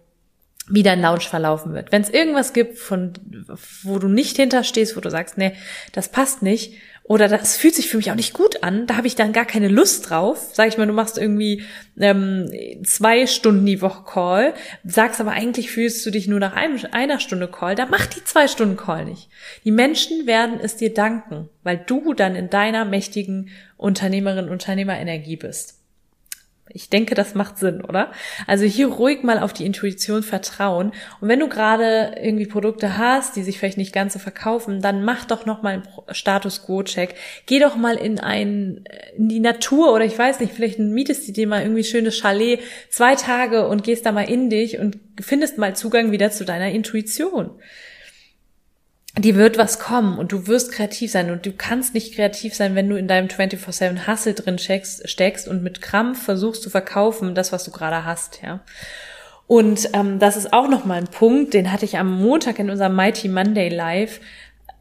wie 0.69 0.83
dein 0.83 1.03
Lounge 1.03 1.21
verlaufen 1.21 1.75
wird. 1.75 1.93
Wenn 1.93 2.03
es 2.03 2.09
irgendwas 2.09 2.53
gibt, 2.53 2.79
von 2.79 3.13
wo 3.83 3.99
du 3.99 4.09
nicht 4.09 4.37
hinterstehst, 4.37 4.97
wo 4.97 5.01
du 5.01 5.11
sagst, 5.11 5.37
nee, 5.37 5.53
das 5.93 6.09
passt 6.09 6.43
nicht, 6.43 6.75
oder 7.07 7.29
das 7.29 7.59
fühlt 7.59 7.75
sich 7.75 7.89
für 7.91 7.99
mich 7.99 8.11
auch 8.11 8.17
nicht 8.17 8.33
gut 8.33 8.63
an, 8.63 8.87
da 8.87 8.97
habe 8.97 9.07
ich 9.07 9.15
dann 9.15 9.35
gar 9.35 9.45
keine 9.45 9.69
Lust 9.69 10.09
drauf. 10.09 10.49
Sag 10.55 10.69
ich 10.69 10.79
mal, 10.79 10.87
du 10.87 10.95
machst 10.95 11.19
irgendwie 11.19 11.63
ähm, 11.99 12.51
zwei 12.83 13.27
Stunden 13.27 13.67
die 13.67 13.83
Woche 13.83 14.05
Call, 14.05 14.55
sagst 14.85 15.21
aber 15.21 15.33
eigentlich 15.33 15.71
fühlst 15.71 16.05
du 16.07 16.11
dich 16.11 16.29
nur 16.29 16.41
nach 16.41 16.55
einem, 16.55 16.79
einer 16.93 17.21
Stunde 17.21 17.47
Call, 17.47 17.75
dann 17.75 17.91
mach 17.91 18.07
die 18.07 18.25
zwei 18.25 18.49
Stunden 18.49 18.79
Call 18.79 19.05
nicht. 19.05 19.29
Die 19.65 19.71
Menschen 19.71 20.27
werden 20.27 20.59
es 20.63 20.77
dir 20.77 20.95
danken, 20.95 21.51
weil 21.63 21.77
du 21.77 22.15
dann 22.15 22.35
in 22.35 22.49
deiner 22.49 22.87
mächtigen 22.87 23.51
Unternehmerin, 23.77 24.49
Unternehmerenergie 24.49 25.37
bist. 25.37 25.84
Ich 26.69 26.89
denke, 26.89 27.15
das 27.15 27.35
macht 27.35 27.59
Sinn, 27.59 27.83
oder? 27.83 28.11
Also 28.47 28.65
hier 28.65 28.89
ruhig 28.89 29.23
mal 29.23 29.39
auf 29.39 29.53
die 29.53 29.67
Intuition 29.67 30.23
vertrauen. 30.23 30.93
Und 31.21 31.29
wenn 31.29 31.41
du 31.41 31.49
gerade 31.49 32.15
irgendwie 32.21 32.47
Produkte 32.47 32.97
hast, 32.97 33.37
die 33.37 33.43
sich 33.43 33.59
vielleicht 33.59 33.77
nicht 33.77 33.93
ganz 33.93 34.15
so 34.15 34.19
verkaufen, 34.19 34.81
dann 34.81 35.05
mach 35.05 35.27
doch 35.27 35.45
noch 35.45 35.63
mal 35.63 35.75
einen 35.75 35.89
Status 36.13 36.65
Quo 36.65 36.83
Check. 36.83 37.17
Geh 37.45 37.59
doch 37.59 37.77
mal 37.77 37.97
in 37.97 38.19
ein, 38.19 38.85
in 39.17 39.29
die 39.29 39.41
Natur 39.41 39.93
oder 39.93 40.07
ich 40.07 40.19
weiß 40.19 40.41
nicht, 40.41 40.55
vielleicht 40.55 40.79
mietest 40.79 41.29
du 41.29 41.33
dir 41.33 41.47
mal 41.47 41.63
irgendwie 41.63 41.85
schönes 41.85 42.19
Chalet 42.19 42.61
zwei 42.89 43.15
Tage 43.15 43.69
und 43.69 43.85
gehst 43.85 44.07
da 44.07 44.13
mal 44.13 44.29
in 44.29 44.49
dich 44.49 44.79
und 44.79 44.99
findest 45.21 45.59
mal 45.59 45.77
Zugang 45.77 46.13
wieder 46.13 46.31
zu 46.31 46.47
deiner 46.47 46.71
Intuition 46.71 47.51
die 49.17 49.37
wird 49.37 49.59
was 49.59 49.79
kommen 49.79 50.19
und 50.19 50.33
du 50.33 50.49
wirst 50.49 50.73
kreativ 50.73 51.11
sein 51.11 51.31
und 51.31 51.47
du 51.47 51.53
kannst 51.53 51.95
nicht 51.95 52.15
kreativ 52.15 52.55
sein, 52.55 52.75
wenn 52.75 52.89
du 52.89 52.97
in 52.97 53.07
deinem 53.07 53.29
24-7 53.29 54.09
Hustle 54.09 54.35
drin 54.35 54.59
steckst, 54.59 55.09
steckst 55.09 55.47
und 55.47 55.63
mit 55.63 55.81
Krampf 55.81 56.25
versuchst 56.25 56.63
zu 56.63 56.71
verkaufen, 56.71 57.35
das, 57.35 57.53
was 57.53 57.65
du 57.65 57.71
gerade 57.71 58.05
hast, 58.05 58.41
ja. 58.43 58.61
Und 59.47 59.91
ähm, 59.93 60.19
das 60.19 60.37
ist 60.37 60.53
auch 60.53 60.69
nochmal 60.69 60.99
ein 60.99 61.09
Punkt, 61.09 61.55
den 61.55 61.71
hatte 61.71 61.85
ich 61.85 61.99
am 61.99 62.21
Montag 62.21 62.59
in 62.59 62.71
unserem 62.71 62.97
Mighty 62.97 63.29
Monday 63.29 63.69
Live 63.69 64.21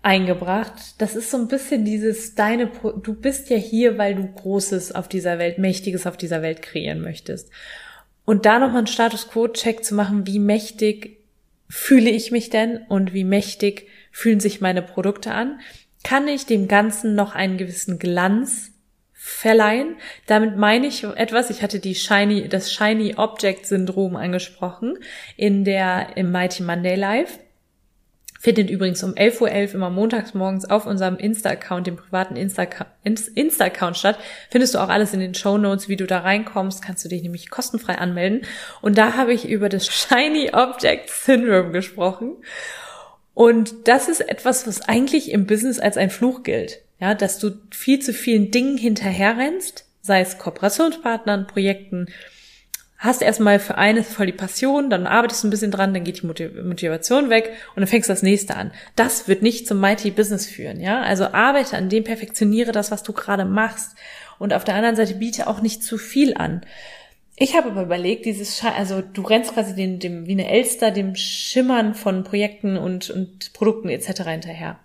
eingebracht. 0.01 0.95
Das 0.97 1.15
ist 1.15 1.29
so 1.29 1.37
ein 1.37 1.47
bisschen 1.47 1.85
dieses 1.85 2.33
deine, 2.33 2.67
du 2.67 3.13
bist 3.13 3.49
ja 3.49 3.57
hier, 3.57 3.97
weil 3.97 4.15
du 4.15 4.25
Großes 4.25 4.93
auf 4.95 5.07
dieser 5.09 5.37
Welt, 5.37 5.57
Mächtiges 5.57 6.07
auf 6.07 6.17
dieser 6.17 6.41
Welt 6.41 6.61
kreieren 6.61 7.01
möchtest. 7.01 7.49
Und 8.25 8.45
da 8.45 8.57
nochmal 8.57 8.79
einen 8.79 8.87
Status 8.87 9.27
Quo 9.29 9.47
Check 9.49 9.83
zu 9.83 9.95
machen, 9.95 10.25
wie 10.25 10.39
mächtig 10.39 11.17
fühle 11.67 12.09
ich 12.09 12.31
mich 12.31 12.49
denn 12.49 12.77
und 12.87 13.13
wie 13.13 13.25
mächtig 13.25 13.87
fühlen 14.13 14.39
sich 14.39 14.61
meine 14.61 14.81
Produkte 14.81 15.33
an? 15.33 15.59
Kann 16.05 16.29
ich 16.29 16.45
dem 16.45 16.69
Ganzen 16.69 17.15
noch 17.15 17.35
einen 17.35 17.57
gewissen 17.57 17.99
Glanz 17.99 18.71
verleihen? 19.11 19.97
Damit 20.27 20.55
meine 20.55 20.87
ich 20.87 21.03
etwas, 21.03 21.49
ich 21.49 21.63
hatte 21.63 21.79
die 21.79 21.95
Shiny, 21.95 22.47
das 22.47 22.71
Shiny 22.71 23.15
Object 23.17 23.65
Syndrom 23.65 24.15
angesprochen 24.15 24.97
in 25.35 25.65
der, 25.65 26.15
im 26.15 26.31
Mighty 26.31 26.63
Monday 26.63 26.95
Live. 26.95 27.39
Findet 28.39 28.69
übrigens 28.69 29.01
um 29.03 29.13
11.11 29.13 29.41
Uhr 29.41 29.47
.11 29.47 29.73
immer 29.73 29.89
montags 29.89 30.33
morgens 30.33 30.69
auf 30.69 30.85
unserem 30.85 31.15
Insta-Account, 31.15 31.87
dem 31.87 31.95
privaten 31.95 32.35
Insta-Account 32.35 33.97
statt. 33.97 34.19
Findest 34.49 34.75
du 34.75 34.79
auch 34.79 34.89
alles 34.89 35.13
in 35.13 35.21
den 35.21 35.33
Show 35.33 35.57
Notes, 35.57 35.87
wie 35.87 35.95
du 35.95 36.05
da 36.05 36.19
reinkommst, 36.19 36.83
kannst 36.83 37.05
du 37.05 37.09
dich 37.09 37.23
nämlich 37.23 37.49
kostenfrei 37.49 37.99
anmelden. 37.99 38.41
Und 38.81 38.97
da 38.97 39.15
habe 39.15 39.31
ich 39.31 39.47
über 39.47 39.69
das 39.69 39.87
Shiny 40.09 40.51
Object 40.51 41.09
Syndrome 41.09 41.71
gesprochen. 41.71 42.35
Und 43.33 43.87
das 43.87 44.09
ist 44.09 44.21
etwas, 44.21 44.67
was 44.67 44.81
eigentlich 44.81 45.31
im 45.31 45.45
Business 45.45 45.79
als 45.79 45.97
ein 45.97 46.09
Fluch 46.09 46.43
gilt. 46.43 46.79
Ja, 46.99 47.15
dass 47.15 47.39
du 47.39 47.51
viel 47.71 47.99
zu 47.99 48.13
vielen 48.13 48.51
Dingen 48.51 48.77
hinterherrennst, 48.77 49.85
sei 50.01 50.21
es 50.21 50.37
Kooperationspartnern, 50.37 51.47
Projekten, 51.47 52.07
hast 53.03 53.21
erstmal 53.21 53.59
für 53.59 53.77
eines 53.77 54.07
voll 54.13 54.27
die 54.27 54.31
Passion, 54.31 54.89
dann 54.89 55.07
arbeitest 55.07 55.43
du 55.43 55.47
ein 55.47 55.51
bisschen 55.51 55.71
dran, 55.71 55.93
dann 55.93 56.05
geht 56.05 56.21
die 56.21 56.27
Motivation 56.27 57.29
weg 57.29 57.51
und 57.75 57.81
dann 57.81 57.87
fängst 57.87 58.07
du 58.07 58.13
das 58.13 58.23
nächste 58.23 58.55
an. 58.55 58.71
Das 58.95 59.27
wird 59.27 59.41
nicht 59.41 59.67
zum 59.67 59.81
Mighty 59.81 60.11
Business 60.11 60.47
führen, 60.47 60.79
ja? 60.79 61.01
Also 61.01 61.25
arbeite 61.25 61.75
an 61.75 61.89
dem, 61.89 62.05
perfektioniere 62.05 62.71
das, 62.71 62.91
was 62.91 63.03
du 63.03 63.11
gerade 63.11 63.43
machst 63.43 63.97
und 64.39 64.53
auf 64.53 64.63
der 64.63 64.75
anderen 64.75 64.95
Seite 64.95 65.15
biete 65.15 65.47
auch 65.47 65.61
nicht 65.61 65.83
zu 65.83 65.97
viel 65.97 66.35
an. 66.35 66.61
Ich 67.35 67.55
habe 67.55 67.71
aber 67.71 67.83
überlegt, 67.83 68.25
dieses, 68.25 68.57
Sch 68.57 68.65
also 68.65 69.01
du 69.01 69.21
rennst 69.23 69.53
quasi 69.53 69.75
dem, 69.75 69.99
dem, 69.99 70.27
wie 70.27 70.33
eine 70.33 70.49
Elster, 70.49 70.91
dem 70.91 71.15
Schimmern 71.15 71.95
von 71.95 72.23
Projekten 72.23 72.77
und, 72.77 73.09
und 73.09 73.53
Produkten 73.53 73.89
etc. 73.89 74.23
hinterher. 74.23 74.79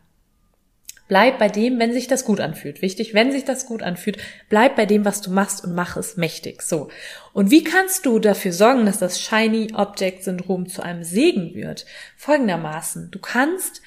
Bleib 1.08 1.38
bei 1.38 1.48
dem, 1.48 1.78
wenn 1.78 1.92
sich 1.92 2.06
das 2.06 2.24
gut 2.24 2.38
anfühlt. 2.38 2.82
Wichtig, 2.82 3.14
wenn 3.14 3.32
sich 3.32 3.44
das 3.44 3.64
gut 3.64 3.82
anfühlt, 3.82 4.18
bleib 4.50 4.76
bei 4.76 4.84
dem, 4.84 5.06
was 5.06 5.22
du 5.22 5.30
machst 5.30 5.64
und 5.64 5.74
mach 5.74 5.96
es 5.96 6.18
mächtig. 6.18 6.60
So. 6.62 6.88
Und 7.32 7.50
wie 7.50 7.64
kannst 7.64 8.04
du 8.04 8.18
dafür 8.18 8.52
sorgen, 8.52 8.84
dass 8.84 8.98
das 8.98 9.20
Shiny 9.20 9.72
Object 9.74 10.24
Syndrom 10.24 10.68
zu 10.68 10.82
einem 10.82 11.04
Segen 11.04 11.54
wird? 11.54 11.86
Folgendermaßen. 12.16 13.10
Du 13.10 13.18
kannst 13.18 13.80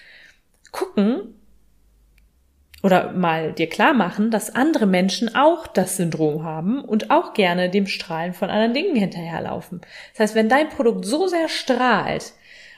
gucken, 0.72 1.36
oder 2.84 3.12
mal 3.12 3.54
dir 3.54 3.70
klar 3.70 3.94
machen, 3.94 4.32
dass 4.32 4.56
andere 4.56 4.86
Menschen 4.86 5.36
auch 5.36 5.68
das 5.68 5.98
Syndrom 5.98 6.44
haben 6.44 6.84
und 6.84 7.12
auch 7.12 7.34
gerne 7.34 7.70
dem 7.70 7.88
Strahlen 7.88 8.34
von 8.34 8.50
anderen 8.50 8.74
Dingen 8.74 8.96
hinterherlaufen. 8.96 9.82
Das 10.14 10.20
heißt, 10.20 10.36
wenn 10.36 10.50
dein 10.50 10.70
Produkt 10.70 11.06
so 11.06 11.28
sehr 11.28 11.48
strahlt, 11.48 12.34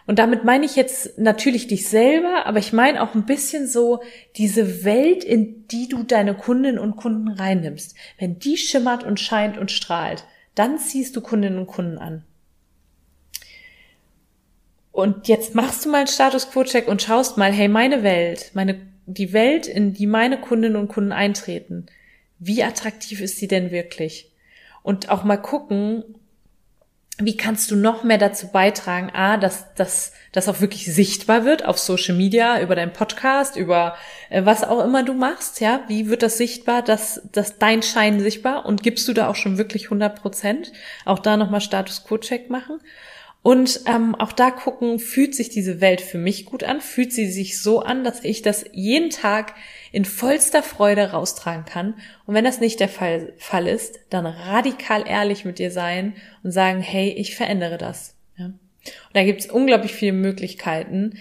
und 0.05 0.19
damit 0.19 0.43
meine 0.43 0.65
ich 0.65 0.75
jetzt 0.75 1.17
natürlich 1.17 1.67
dich 1.67 1.87
selber, 1.87 2.45
aber 2.45 2.59
ich 2.59 2.73
meine 2.73 3.01
auch 3.01 3.15
ein 3.15 3.25
bisschen 3.25 3.67
so 3.67 4.01
diese 4.35 4.83
Welt, 4.83 5.23
in 5.23 5.65
die 5.67 5.87
du 5.87 6.03
deine 6.03 6.33
Kundinnen 6.33 6.79
und 6.79 6.97
Kunden 6.97 7.29
reinnimmst. 7.29 7.95
Wenn 8.19 8.37
die 8.37 8.57
schimmert 8.57 9.05
und 9.05 9.19
scheint 9.21 9.57
und 9.57 9.71
strahlt, 9.71 10.25
dann 10.55 10.77
ziehst 10.77 11.15
du 11.15 11.21
Kundinnen 11.21 11.57
und 11.57 11.67
Kunden 11.67 11.97
an. 11.97 12.25
Und 14.91 15.27
jetzt 15.27 15.55
machst 15.55 15.85
du 15.85 15.89
mal 15.89 15.99
einen 15.99 16.07
Status 16.07 16.51
Quo 16.51 16.63
Check 16.65 16.87
und 16.87 17.01
schaust 17.01 17.37
mal, 17.37 17.51
hey, 17.51 17.67
meine 17.67 18.03
Welt, 18.03 18.51
meine 18.53 18.79
die 19.05 19.33
Welt, 19.33 19.67
in 19.67 19.93
die 19.93 20.07
meine 20.07 20.39
Kundinnen 20.39 20.77
und 20.77 20.87
Kunden 20.87 21.11
eintreten, 21.11 21.87
wie 22.39 22.63
attraktiv 22.63 23.21
ist 23.21 23.37
sie 23.37 23.47
denn 23.47 23.71
wirklich? 23.71 24.31
Und 24.81 25.09
auch 25.09 25.23
mal 25.23 25.37
gucken, 25.37 26.03
wie 27.19 27.37
kannst 27.37 27.69
du 27.69 27.75
noch 27.75 28.03
mehr 28.03 28.17
dazu 28.17 28.47
beitragen, 28.47 29.11
a, 29.13 29.37
dass, 29.37 29.73
dass 29.75 30.13
das 30.31 30.49
auch 30.49 30.61
wirklich 30.61 30.91
sichtbar 30.91 31.45
wird 31.45 31.63
auf 31.63 31.77
Social 31.77 32.15
Media, 32.15 32.59
über 32.59 32.75
deinen 32.75 32.91
Podcast, 32.91 33.55
über 33.55 33.95
äh, 34.29 34.45
was 34.45 34.63
auch 34.63 34.83
immer 34.83 35.03
du 35.03 35.13
machst, 35.13 35.61
ja, 35.61 35.83
wie 35.87 36.09
wird 36.09 36.23
das 36.23 36.37
sichtbar, 36.37 36.81
dass, 36.81 37.21
dass 37.31 37.59
dein 37.59 37.83
Schein 37.83 38.19
sichtbar 38.19 38.65
und 38.65 38.81
gibst 38.81 39.07
du 39.07 39.13
da 39.13 39.29
auch 39.29 39.35
schon 39.35 39.59
wirklich 39.59 39.85
100 39.85 40.19
Prozent? 40.19 40.71
Auch 41.05 41.19
da 41.19 41.37
nochmal 41.37 41.61
Status 41.61 42.03
Quo 42.03 42.17
Check 42.17 42.49
machen. 42.49 42.79
Und 43.43 43.81
ähm, 43.87 44.15
auch 44.15 44.31
da 44.31 44.51
gucken, 44.51 44.99
fühlt 44.99 45.35
sich 45.35 45.49
diese 45.49 45.81
Welt 45.81 45.99
für 45.99 46.17
mich 46.17 46.45
gut 46.45 46.63
an? 46.63 46.79
Fühlt 46.79 47.11
sie 47.11 47.29
sich 47.29 47.61
so 47.61 47.81
an, 47.81 48.05
dass 48.05 48.23
ich 48.23 48.41
das 48.41 48.63
jeden 48.71 49.09
Tag 49.09 49.53
in 49.91 50.05
vollster 50.05 50.63
Freude 50.63 51.11
raustragen 51.11 51.65
kann? 51.65 51.95
Und 52.25 52.35
wenn 52.35 52.45
das 52.45 52.61
nicht 52.61 52.79
der 52.79 52.87
Fall, 52.87 53.33
Fall 53.37 53.67
ist, 53.67 53.99
dann 54.09 54.25
radikal 54.25 55.05
ehrlich 55.05 55.43
mit 55.43 55.59
dir 55.59 55.71
sein 55.71 56.13
und 56.41 56.51
sagen, 56.51 56.79
hey, 56.79 57.09
ich 57.09 57.35
verändere 57.35 57.77
das. 57.77 58.15
Ja? 58.37 58.45
Und 58.45 58.55
da 59.11 59.25
gibt 59.25 59.41
es 59.41 59.49
unglaublich 59.49 59.91
viele 59.91 60.13
Möglichkeiten. 60.13 61.19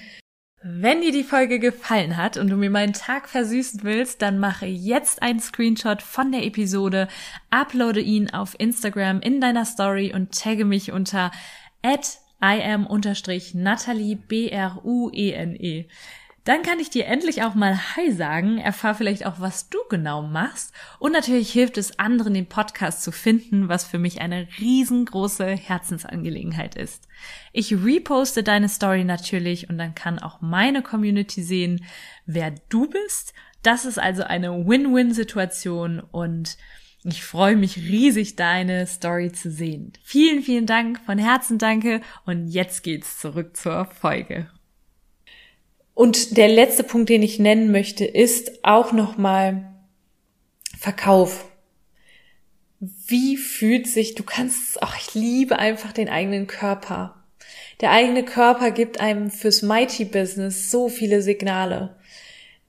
Wenn 0.64 1.00
dir 1.00 1.11
die 1.11 1.25
Folge 1.25 1.59
gefallen 1.59 2.17
hat 2.17 2.37
und 2.37 2.49
du 2.49 2.55
mir 2.57 2.71
meinen 2.71 2.93
Tag 2.93 3.29
versüßen 3.29 3.83
willst, 3.83 4.23
dann 4.23 4.38
mache 4.38 4.64
jetzt 4.67 5.21
einen 5.21 5.41
Screenshot 5.41 6.02
von 6.02 6.31
der 6.31 6.45
Episode, 6.45 7.09
uploade 7.50 8.00
ihn 8.00 8.31
auf 8.31 8.55
Instagram 8.61 9.21
in 9.23 9.41
deiner 9.41 9.64
Story 9.64 10.12
und 10.14 10.38
tagge 10.38 10.64
mich 10.64 10.93
unter 10.93 11.33
at 11.82 12.18
im-Natalie 12.40 14.16
B-R-U-E-N-E. 14.16 15.86
Dann 16.44 16.62
kann 16.62 16.80
ich 16.80 16.90
dir 16.90 17.06
endlich 17.06 17.44
auch 17.44 17.54
mal 17.54 17.78
Hi 17.94 18.10
sagen, 18.10 18.58
erfahr 18.58 18.96
vielleicht 18.96 19.24
auch, 19.26 19.38
was 19.38 19.68
du 19.68 19.78
genau 19.88 20.22
machst. 20.22 20.72
Und 20.98 21.12
natürlich 21.12 21.52
hilft 21.52 21.78
es 21.78 22.00
anderen, 22.00 22.34
den 22.34 22.48
Podcast 22.48 23.04
zu 23.04 23.12
finden, 23.12 23.68
was 23.68 23.84
für 23.84 23.98
mich 23.98 24.20
eine 24.20 24.48
riesengroße 24.58 25.46
Herzensangelegenheit 25.46 26.74
ist. 26.74 27.06
Ich 27.52 27.72
reposte 27.72 28.42
deine 28.42 28.68
Story 28.68 29.04
natürlich 29.04 29.70
und 29.70 29.78
dann 29.78 29.94
kann 29.94 30.18
auch 30.18 30.40
meine 30.40 30.82
Community 30.82 31.44
sehen, 31.44 31.84
wer 32.26 32.52
du 32.68 32.88
bist. 32.88 33.34
Das 33.62 33.84
ist 33.84 34.00
also 34.00 34.24
eine 34.24 34.66
Win-Win-Situation 34.66 36.00
und 36.00 36.56
ich 37.04 37.25
freue 37.25 37.56
mich 37.56 37.76
riesig, 37.76 38.37
deine 38.37 38.87
Story 38.87 39.32
zu 39.32 39.50
sehen. 39.50 39.92
Vielen, 40.02 40.42
vielen 40.42 40.66
Dank, 40.66 41.00
von 41.04 41.18
Herzen 41.18 41.59
danke 41.59 42.00
und 42.26 42.49
jetzt 42.49 42.82
geht's 42.82 43.18
zurück 43.18 43.56
zur 43.56 43.87
Folge. 43.87 44.49
Und 45.94 46.37
der 46.37 46.49
letzte 46.49 46.85
Punkt, 46.85 47.09
den 47.09 47.23
ich 47.23 47.38
nennen 47.38 47.71
möchte, 47.71 48.04
ist 48.04 48.64
auch 48.64 48.92
nochmal 48.92 49.73
Verkauf. 50.78 51.44
Wie 52.80 53.37
fühlt 53.37 53.87
sich, 53.87 54.14
du 54.14 54.23
kannst, 54.23 54.82
ach, 54.82 54.97
ich 54.99 55.14
liebe 55.14 55.59
einfach 55.59 55.92
den 55.92 56.09
eigenen 56.09 56.47
Körper. 56.47 57.25
Der 57.80 57.90
eigene 57.90 58.25
Körper 58.25 58.71
gibt 58.71 59.00
einem 59.00 59.30
fürs 59.30 59.62
Mighty 59.62 60.04
Business 60.04 60.71
so 60.71 60.88
viele 60.88 61.21
Signale. 61.23 61.97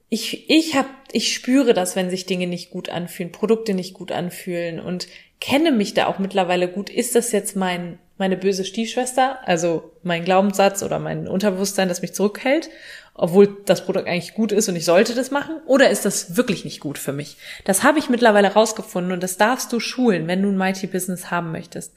Ich, 0.08 0.48
ich 0.48 0.76
hab, 0.76 0.86
ich 1.12 1.34
spüre 1.34 1.74
das, 1.74 1.96
wenn 1.96 2.10
sich 2.10 2.26
Dinge 2.26 2.46
nicht 2.46 2.70
gut 2.70 2.88
anfühlen, 2.88 3.32
Produkte 3.32 3.74
nicht 3.74 3.94
gut 3.94 4.12
anfühlen 4.12 4.78
und 4.78 5.08
kenne 5.40 5.72
mich 5.72 5.94
da 5.94 6.06
auch 6.06 6.18
mittlerweile 6.18 6.68
gut. 6.68 6.90
Ist 6.90 7.14
das 7.14 7.32
jetzt 7.32 7.56
mein, 7.56 7.98
meine 8.16 8.36
böse 8.36 8.64
Stiefschwester, 8.64 9.38
also 9.46 9.92
mein 10.02 10.24
Glaubenssatz 10.24 10.82
oder 10.82 10.98
mein 10.98 11.26
Unterbewusstsein, 11.26 11.88
das 11.88 12.02
mich 12.02 12.14
zurückhält? 12.14 12.70
obwohl 13.14 13.62
das 13.64 13.84
Produkt 13.84 14.08
eigentlich 14.08 14.34
gut 14.34 14.50
ist 14.50 14.68
und 14.68 14.76
ich 14.76 14.84
sollte 14.84 15.14
das 15.14 15.30
machen? 15.30 15.60
Oder 15.66 15.90
ist 15.90 16.04
das 16.04 16.36
wirklich 16.36 16.64
nicht 16.64 16.80
gut 16.80 16.98
für 16.98 17.12
mich? 17.12 17.36
Das 17.64 17.84
habe 17.84 18.00
ich 18.00 18.10
mittlerweile 18.10 18.52
rausgefunden 18.52 19.12
und 19.12 19.22
das 19.22 19.36
darfst 19.36 19.72
du 19.72 19.78
schulen, 19.78 20.26
wenn 20.26 20.42
du 20.42 20.48
ein 20.48 20.56
Mighty 20.56 20.88
Business 20.88 21.30
haben 21.30 21.52
möchtest. 21.52 21.94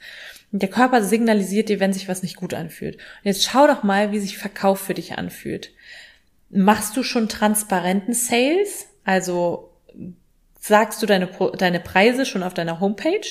Der 0.51 0.69
Körper 0.69 1.03
signalisiert 1.03 1.69
dir, 1.69 1.79
wenn 1.79 1.91
sich 1.91 2.07
was 2.07 2.21
nicht 2.21 2.35
gut 2.35 2.53
anfühlt. 2.53 2.95
Und 2.95 3.25
jetzt 3.25 3.43
schau 3.43 3.67
doch 3.67 3.83
mal, 3.83 4.11
wie 4.11 4.19
sich 4.19 4.37
Verkauf 4.37 4.79
für 4.79 4.93
dich 4.93 5.17
anfühlt. 5.17 5.71
Machst 6.49 6.95
du 6.95 7.03
schon 7.03 7.29
transparenten 7.29 8.13
Sales? 8.13 8.87
Also 9.03 9.71
sagst 10.59 11.01
du 11.01 11.05
deine, 11.05 11.29
deine 11.57 11.79
Preise 11.79 12.25
schon 12.25 12.43
auf 12.43 12.53
deiner 12.53 12.79
Homepage? 12.79 13.27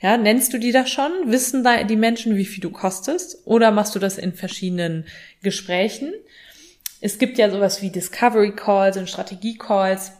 Ja, 0.00 0.16
nennst 0.16 0.52
du 0.52 0.58
die 0.58 0.72
da 0.72 0.86
schon? 0.86 1.10
Wissen 1.26 1.64
da 1.64 1.82
die 1.82 1.96
Menschen, 1.96 2.36
wie 2.36 2.44
viel 2.44 2.60
du 2.62 2.70
kostest? 2.70 3.46
Oder 3.46 3.70
machst 3.70 3.94
du 3.94 3.98
das 3.98 4.16
in 4.16 4.32
verschiedenen 4.32 5.04
Gesprächen? 5.42 6.12
Es 7.00 7.18
gibt 7.18 7.38
ja 7.38 7.50
sowas 7.50 7.82
wie 7.82 7.90
Discovery 7.90 8.54
Calls 8.54 8.96
und 8.96 9.08
Strategie 9.08 9.56
Calls. 9.56 10.12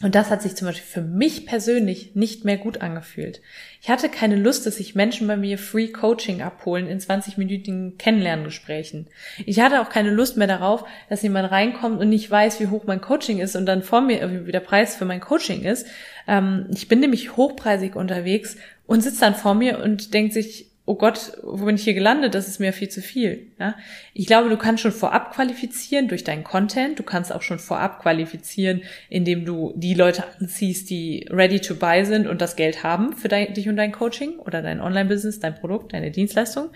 Und 0.00 0.14
das 0.14 0.30
hat 0.30 0.42
sich 0.42 0.54
zum 0.54 0.68
Beispiel 0.68 0.86
für 0.86 1.00
mich 1.00 1.44
persönlich 1.44 2.14
nicht 2.14 2.44
mehr 2.44 2.56
gut 2.56 2.82
angefühlt. 2.82 3.40
Ich 3.82 3.90
hatte 3.90 4.08
keine 4.08 4.36
Lust, 4.36 4.64
dass 4.64 4.76
sich 4.76 4.94
Menschen 4.94 5.26
bei 5.26 5.36
mir 5.36 5.58
Free 5.58 5.88
Coaching 5.88 6.40
abholen 6.40 6.86
in 6.86 7.00
20-minütigen 7.00 7.96
Kennenlerngesprächen. 7.98 9.08
Ich 9.44 9.58
hatte 9.58 9.80
auch 9.80 9.88
keine 9.88 10.10
Lust 10.10 10.36
mehr 10.36 10.46
darauf, 10.46 10.84
dass 11.08 11.22
jemand 11.22 11.50
reinkommt 11.50 12.00
und 12.00 12.10
nicht 12.10 12.30
weiß, 12.30 12.60
wie 12.60 12.68
hoch 12.68 12.84
mein 12.86 13.00
Coaching 13.00 13.40
ist 13.40 13.56
und 13.56 13.66
dann 13.66 13.82
vor 13.82 14.00
mir, 14.00 14.46
wie 14.46 14.52
der 14.52 14.60
Preis 14.60 14.94
für 14.94 15.04
mein 15.04 15.20
Coaching 15.20 15.62
ist. 15.62 15.86
Ähm, 16.28 16.66
ich 16.72 16.86
bin 16.86 17.00
nämlich 17.00 17.36
hochpreisig 17.36 17.96
unterwegs 17.96 18.56
und 18.86 19.02
sitzt 19.02 19.20
dann 19.20 19.34
vor 19.34 19.54
mir 19.54 19.80
und 19.82 20.14
denkt 20.14 20.32
sich, 20.32 20.70
oh 20.88 20.94
Gott, 20.94 21.32
wo 21.42 21.66
bin 21.66 21.76
ich 21.76 21.84
hier 21.84 21.92
gelandet? 21.92 22.34
Das 22.34 22.48
ist 22.48 22.60
mir 22.60 22.72
viel 22.72 22.88
zu 22.88 23.02
viel. 23.02 23.52
Ja? 23.60 23.74
Ich 24.14 24.26
glaube, 24.26 24.48
du 24.48 24.56
kannst 24.56 24.82
schon 24.82 24.90
vorab 24.90 25.34
qualifizieren 25.34 26.08
durch 26.08 26.24
deinen 26.24 26.44
Content. 26.44 26.98
Du 26.98 27.02
kannst 27.02 27.30
auch 27.30 27.42
schon 27.42 27.58
vorab 27.58 28.00
qualifizieren, 28.00 28.80
indem 29.10 29.44
du 29.44 29.74
die 29.76 29.92
Leute 29.92 30.24
anziehst, 30.40 30.88
die 30.88 31.28
ready 31.30 31.60
to 31.60 31.74
buy 31.74 32.06
sind 32.06 32.26
und 32.26 32.40
das 32.40 32.56
Geld 32.56 32.84
haben 32.84 33.12
für 33.12 33.28
dein, 33.28 33.52
dich 33.52 33.68
und 33.68 33.76
dein 33.76 33.92
Coaching 33.92 34.38
oder 34.38 34.62
dein 34.62 34.80
Online-Business, 34.80 35.40
dein 35.40 35.56
Produkt, 35.56 35.92
deine 35.92 36.10
Dienstleistung. 36.10 36.70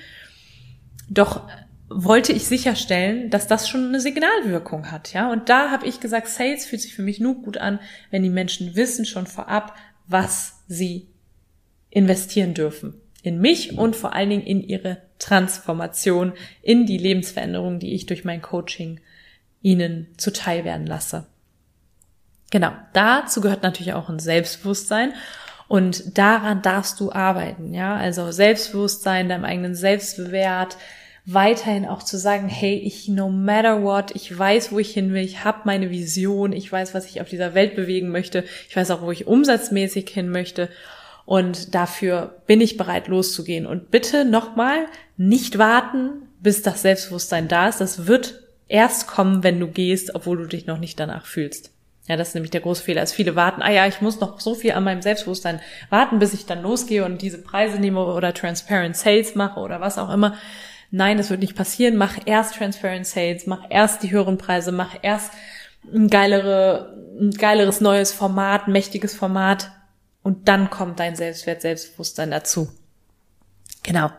Doch 1.08 1.48
wollte 1.88 2.32
ich 2.32 2.44
sicherstellen, 2.44 3.30
dass 3.30 3.46
das 3.46 3.66
schon 3.66 3.88
eine 3.88 4.00
Signalwirkung 4.00 4.90
hat, 4.92 5.14
ja. 5.14 5.32
Und 5.32 5.48
da 5.48 5.70
habe 5.70 5.86
ich 5.86 6.00
gesagt, 6.00 6.28
Sales 6.28 6.66
fühlt 6.66 6.82
sich 6.82 6.94
für 6.94 7.02
mich 7.02 7.18
nur 7.18 7.36
gut 7.36 7.56
an, 7.56 7.80
wenn 8.10 8.22
die 8.22 8.30
Menschen 8.30 8.76
wissen 8.76 9.06
schon 9.06 9.26
vorab, 9.26 9.74
was 10.06 10.62
sie 10.68 11.08
investieren 11.88 12.52
dürfen 12.52 13.01
in 13.22 13.40
mich 13.40 13.78
und 13.78 13.96
vor 13.96 14.14
allen 14.14 14.30
Dingen 14.30 14.46
in 14.46 14.62
ihre 14.62 14.98
Transformation, 15.18 16.32
in 16.60 16.86
die 16.86 16.98
Lebensveränderung, 16.98 17.78
die 17.78 17.94
ich 17.94 18.06
durch 18.06 18.24
mein 18.24 18.42
Coaching 18.42 19.00
ihnen 19.62 20.08
zuteil 20.16 20.64
werden 20.64 20.86
lasse. 20.86 21.26
Genau, 22.50 22.72
dazu 22.92 23.40
gehört 23.40 23.62
natürlich 23.62 23.94
auch 23.94 24.08
ein 24.08 24.18
Selbstbewusstsein 24.18 25.14
und 25.68 26.18
daran 26.18 26.60
darfst 26.60 27.00
du 27.00 27.12
arbeiten, 27.12 27.72
ja, 27.72 27.96
also 27.96 28.30
Selbstbewusstsein, 28.30 29.28
deinem 29.28 29.44
eigenen 29.44 29.74
Selbstwert, 29.74 30.76
weiterhin 31.24 31.86
auch 31.86 32.02
zu 32.02 32.18
sagen, 32.18 32.48
hey, 32.48 32.74
ich 32.74 33.08
no 33.08 33.30
matter 33.30 33.82
what, 33.82 34.10
ich 34.14 34.36
weiß, 34.36 34.72
wo 34.72 34.80
ich 34.80 34.92
hin 34.92 35.14
will, 35.14 35.22
ich 35.22 35.44
habe 35.44 35.60
meine 35.64 35.90
Vision, 35.90 36.52
ich 36.52 36.70
weiß, 36.70 36.94
was 36.94 37.06
ich 37.06 37.20
auf 37.20 37.28
dieser 37.28 37.54
Welt 37.54 37.76
bewegen 37.76 38.10
möchte, 38.10 38.44
ich 38.68 38.76
weiß 38.76 38.90
auch, 38.90 39.02
wo 39.02 39.12
ich 39.12 39.28
umsatzmäßig 39.28 40.10
hin 40.10 40.28
möchte 40.28 40.68
und 41.24 41.74
dafür 41.74 42.42
bin 42.46 42.60
ich 42.60 42.76
bereit 42.76 43.08
loszugehen. 43.08 43.66
Und 43.66 43.90
bitte 43.90 44.24
nochmal 44.24 44.86
nicht 45.16 45.58
warten, 45.58 46.28
bis 46.40 46.62
das 46.62 46.82
Selbstbewusstsein 46.82 47.48
da 47.48 47.68
ist. 47.68 47.80
Das 47.80 48.06
wird 48.06 48.42
erst 48.68 49.06
kommen, 49.06 49.42
wenn 49.42 49.60
du 49.60 49.68
gehst, 49.68 50.14
obwohl 50.14 50.38
du 50.38 50.46
dich 50.46 50.66
noch 50.66 50.78
nicht 50.78 50.98
danach 50.98 51.26
fühlst. 51.26 51.70
Ja, 52.08 52.16
das 52.16 52.28
ist 52.28 52.34
nämlich 52.34 52.50
der 52.50 52.62
große 52.62 52.82
Fehler, 52.82 53.00
dass 53.00 53.12
viele 53.12 53.36
warten, 53.36 53.62
ah 53.62 53.70
ja, 53.70 53.86
ich 53.86 54.00
muss 54.00 54.18
noch 54.18 54.40
so 54.40 54.56
viel 54.56 54.72
an 54.72 54.82
meinem 54.82 55.02
Selbstbewusstsein 55.02 55.60
warten, 55.88 56.18
bis 56.18 56.34
ich 56.34 56.46
dann 56.46 56.62
losgehe 56.62 57.04
und 57.04 57.22
diese 57.22 57.38
Preise 57.38 57.78
nehme 57.78 58.04
oder 58.04 58.34
Transparent 58.34 58.96
Sales 58.96 59.36
mache 59.36 59.60
oder 59.60 59.80
was 59.80 59.98
auch 59.98 60.12
immer. 60.12 60.34
Nein, 60.90 61.16
das 61.16 61.30
wird 61.30 61.40
nicht 61.40 61.54
passieren. 61.56 61.96
Mach 61.96 62.18
erst 62.26 62.56
Transparent 62.56 63.06
Sales, 63.06 63.46
mach 63.46 63.62
erst 63.70 64.02
die 64.02 64.10
höheren 64.10 64.36
Preise, 64.36 64.72
mach 64.72 64.96
erst 65.00 65.32
ein, 65.92 66.08
geilere, 66.08 66.96
ein 67.20 67.30
geileres 67.30 67.80
neues 67.80 68.12
Format, 68.12 68.66
mächtiges 68.66 69.14
Format, 69.14 69.70
und 70.22 70.48
dann 70.48 70.70
kommt 70.70 71.00
dein 71.00 71.16
Selbstwert, 71.16 71.62
Selbstbewusstsein 71.62 72.30
dazu. 72.30 72.68
Genau. 73.82 74.10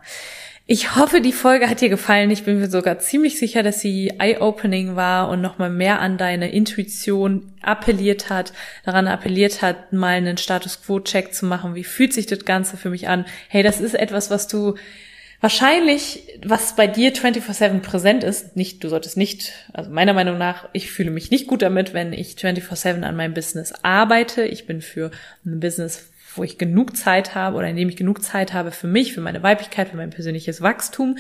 Ich 0.65 0.95
hoffe, 0.95 1.19
die 1.19 1.33
Folge 1.33 1.69
hat 1.69 1.81
dir 1.81 1.89
gefallen. 1.89 2.31
Ich 2.31 2.45
bin 2.45 2.57
mir 2.57 2.69
sogar 2.69 2.97
ziemlich 2.99 3.37
sicher, 3.37 3.63
dass 3.63 3.81
sie 3.81 4.13
eye-opening 4.19 4.95
war 4.95 5.27
und 5.27 5.41
nochmal 5.41 5.69
mehr 5.69 5.99
an 5.99 6.17
deine 6.17 6.51
Intuition 6.53 7.51
appelliert 7.61 8.29
hat, 8.29 8.53
daran 8.85 9.07
appelliert 9.07 9.61
hat, 9.61 9.91
mal 9.91 10.15
einen 10.15 10.37
Status 10.37 10.81
Quo-Check 10.81 11.33
zu 11.33 11.45
machen. 11.45 11.75
Wie 11.75 11.83
fühlt 11.83 12.13
sich 12.13 12.27
das 12.27 12.45
Ganze 12.45 12.77
für 12.77 12.89
mich 12.89 13.09
an? 13.09 13.25
Hey, 13.49 13.61
das 13.61 13.81
ist 13.81 13.93
etwas, 13.93 14.29
was 14.29 14.47
du 14.47 14.75
wahrscheinlich, 15.43 16.39
was 16.41 16.77
bei 16.77 16.88
dir 16.88 17.13
24-7 17.13 17.82
präsent 17.82 18.23
ist, 18.23 18.56
nicht, 18.56 18.82
du 18.82 18.88
solltest 18.88 19.17
nicht, 19.17 19.51
also 19.73 19.91
meiner 19.91 20.13
Meinung 20.13 20.38
nach, 20.38 20.69
ich 20.71 20.89
fühle 20.89 21.12
mich 21.12 21.32
nicht 21.32 21.47
gut 21.47 21.62
damit, 21.62 21.93
wenn 21.93 22.13
ich 22.13 22.36
24-7 22.36 23.03
an 23.03 23.17
meinem 23.17 23.34
Business 23.34 23.73
arbeite. 23.84 24.45
Ich 24.45 24.65
bin 24.65 24.82
für 24.82 25.12
ein 25.45 25.60
Business, 25.60 26.10
wo 26.36 26.45
ich 26.45 26.58
genug 26.58 26.95
Zeit 26.95 27.36
habe 27.36 27.58
oder 27.58 27.67
in 27.67 27.75
dem 27.75 27.89
ich 27.89 27.97
genug 27.97 28.23
Zeit 28.23 28.53
habe 28.53 28.71
für 28.71 28.88
mich, 28.88 29.13
für 29.13 29.19
meine 29.19 29.43
Weiblichkeit, 29.43 29.89
für 29.89 29.97
mein 29.97 30.12
persönliches 30.12 30.62
Wachstum. 30.62 31.17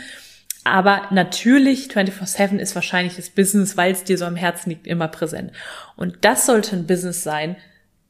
Aber 0.63 1.01
natürlich 1.11 1.89
24-7 1.89 2.59
ist 2.59 2.75
wahrscheinlich 2.75 3.17
das 3.17 3.29
Business, 3.29 3.75
weil 3.75 3.91
es 3.91 4.05
dir 4.05 4.17
so 4.17 4.23
am 4.23 4.37
Herzen 4.37 4.69
liegt, 4.69 4.87
immer 4.87 5.09
präsent. 5.09 5.51
Und 5.97 6.19
das 6.21 6.45
sollte 6.45 6.77
ein 6.77 6.87
Business 6.87 7.23
sein, 7.23 7.57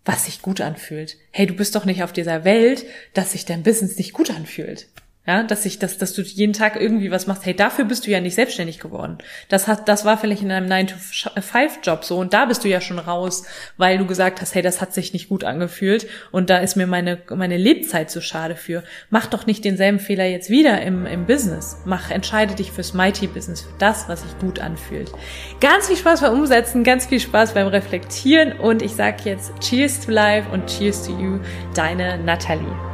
was 0.05 0.25
sich 0.25 0.43
gut 0.43 0.61
anfühlt. 0.61 1.17
Hey, 1.31 1.47
du 1.47 1.55
bist 1.55 1.73
doch 1.73 1.85
nicht 1.85 2.03
auf 2.03 2.13
dieser 2.13 2.43
Welt, 2.43 2.85
dass 3.15 3.31
sich 3.31 3.45
dein 3.45 3.63
Business 3.63 3.97
nicht 3.97 4.13
gut 4.13 4.29
anfühlt. 4.29 4.85
Ja, 5.25 5.41
dass 5.43 5.65
ich, 5.65 5.79
dass, 5.79 5.97
dass 5.97 6.13
du 6.13 6.21
jeden 6.21 6.51
Tag 6.51 6.75
irgendwie 6.75 7.09
was 7.09 7.27
machst. 7.27 7.45
Hey, 7.45 7.55
dafür 7.55 7.85
bist 7.85 8.05
du 8.05 8.11
ja 8.11 8.19
nicht 8.19 8.35
selbstständig 8.35 8.79
geworden. 8.79 9.19
Das 9.47 9.69
hat, 9.69 9.87
das 9.87 10.03
war 10.03 10.17
vielleicht 10.17 10.41
in 10.41 10.51
einem 10.51 10.69
9-to-5-Job 10.69 12.03
so 12.03 12.17
und 12.17 12.33
da 12.33 12.43
bist 12.43 12.65
du 12.65 12.67
ja 12.67 12.81
schon 12.81 12.99
raus, 12.99 13.45
weil 13.77 13.97
du 13.97 14.05
gesagt 14.05 14.41
hast, 14.41 14.53
hey, 14.53 14.61
das 14.61 14.81
hat 14.81 14.93
sich 14.93 15.13
nicht 15.13 15.29
gut 15.29 15.45
angefühlt 15.45 16.07
und 16.31 16.49
da 16.49 16.57
ist 16.57 16.75
mir 16.75 16.87
meine, 16.87 17.21
meine 17.33 17.55
Lebzeit 17.55 18.11
zu 18.11 18.21
schade 18.21 18.57
für. 18.57 18.83
Mach 19.09 19.27
doch 19.27 19.45
nicht 19.45 19.63
denselben 19.63 19.99
Fehler 19.99 20.25
jetzt 20.25 20.49
wieder 20.49 20.81
im, 20.81 21.05
im 21.05 21.25
Business. 21.25 21.77
Mach, 21.85 22.11
entscheide 22.11 22.55
dich 22.55 22.73
fürs 22.73 22.93
Mighty 22.93 23.27
Business, 23.27 23.61
für 23.61 23.77
das, 23.79 24.09
was 24.09 24.23
sich 24.23 24.37
gut 24.39 24.59
anfühlt. 24.59 25.09
Ganz 25.61 25.87
viel 25.87 25.95
Spaß 25.95 26.19
beim 26.19 26.33
Umsetzen, 26.33 26.83
ganz 26.83 27.05
viel 27.05 27.21
Spaß 27.21 27.53
beim 27.53 27.67
Reflektieren 27.67 28.59
und 28.59 28.81
ich 28.81 28.91
sag 28.91 29.23
jetzt 29.23 29.53
Cheers 29.61 30.01
to 30.01 30.11
Life 30.11 30.49
und 30.51 30.67
Cheers 30.67 31.03
to 31.03 31.17
You, 31.17 31.39
deine 31.73 32.17
Natalie. 32.17 32.92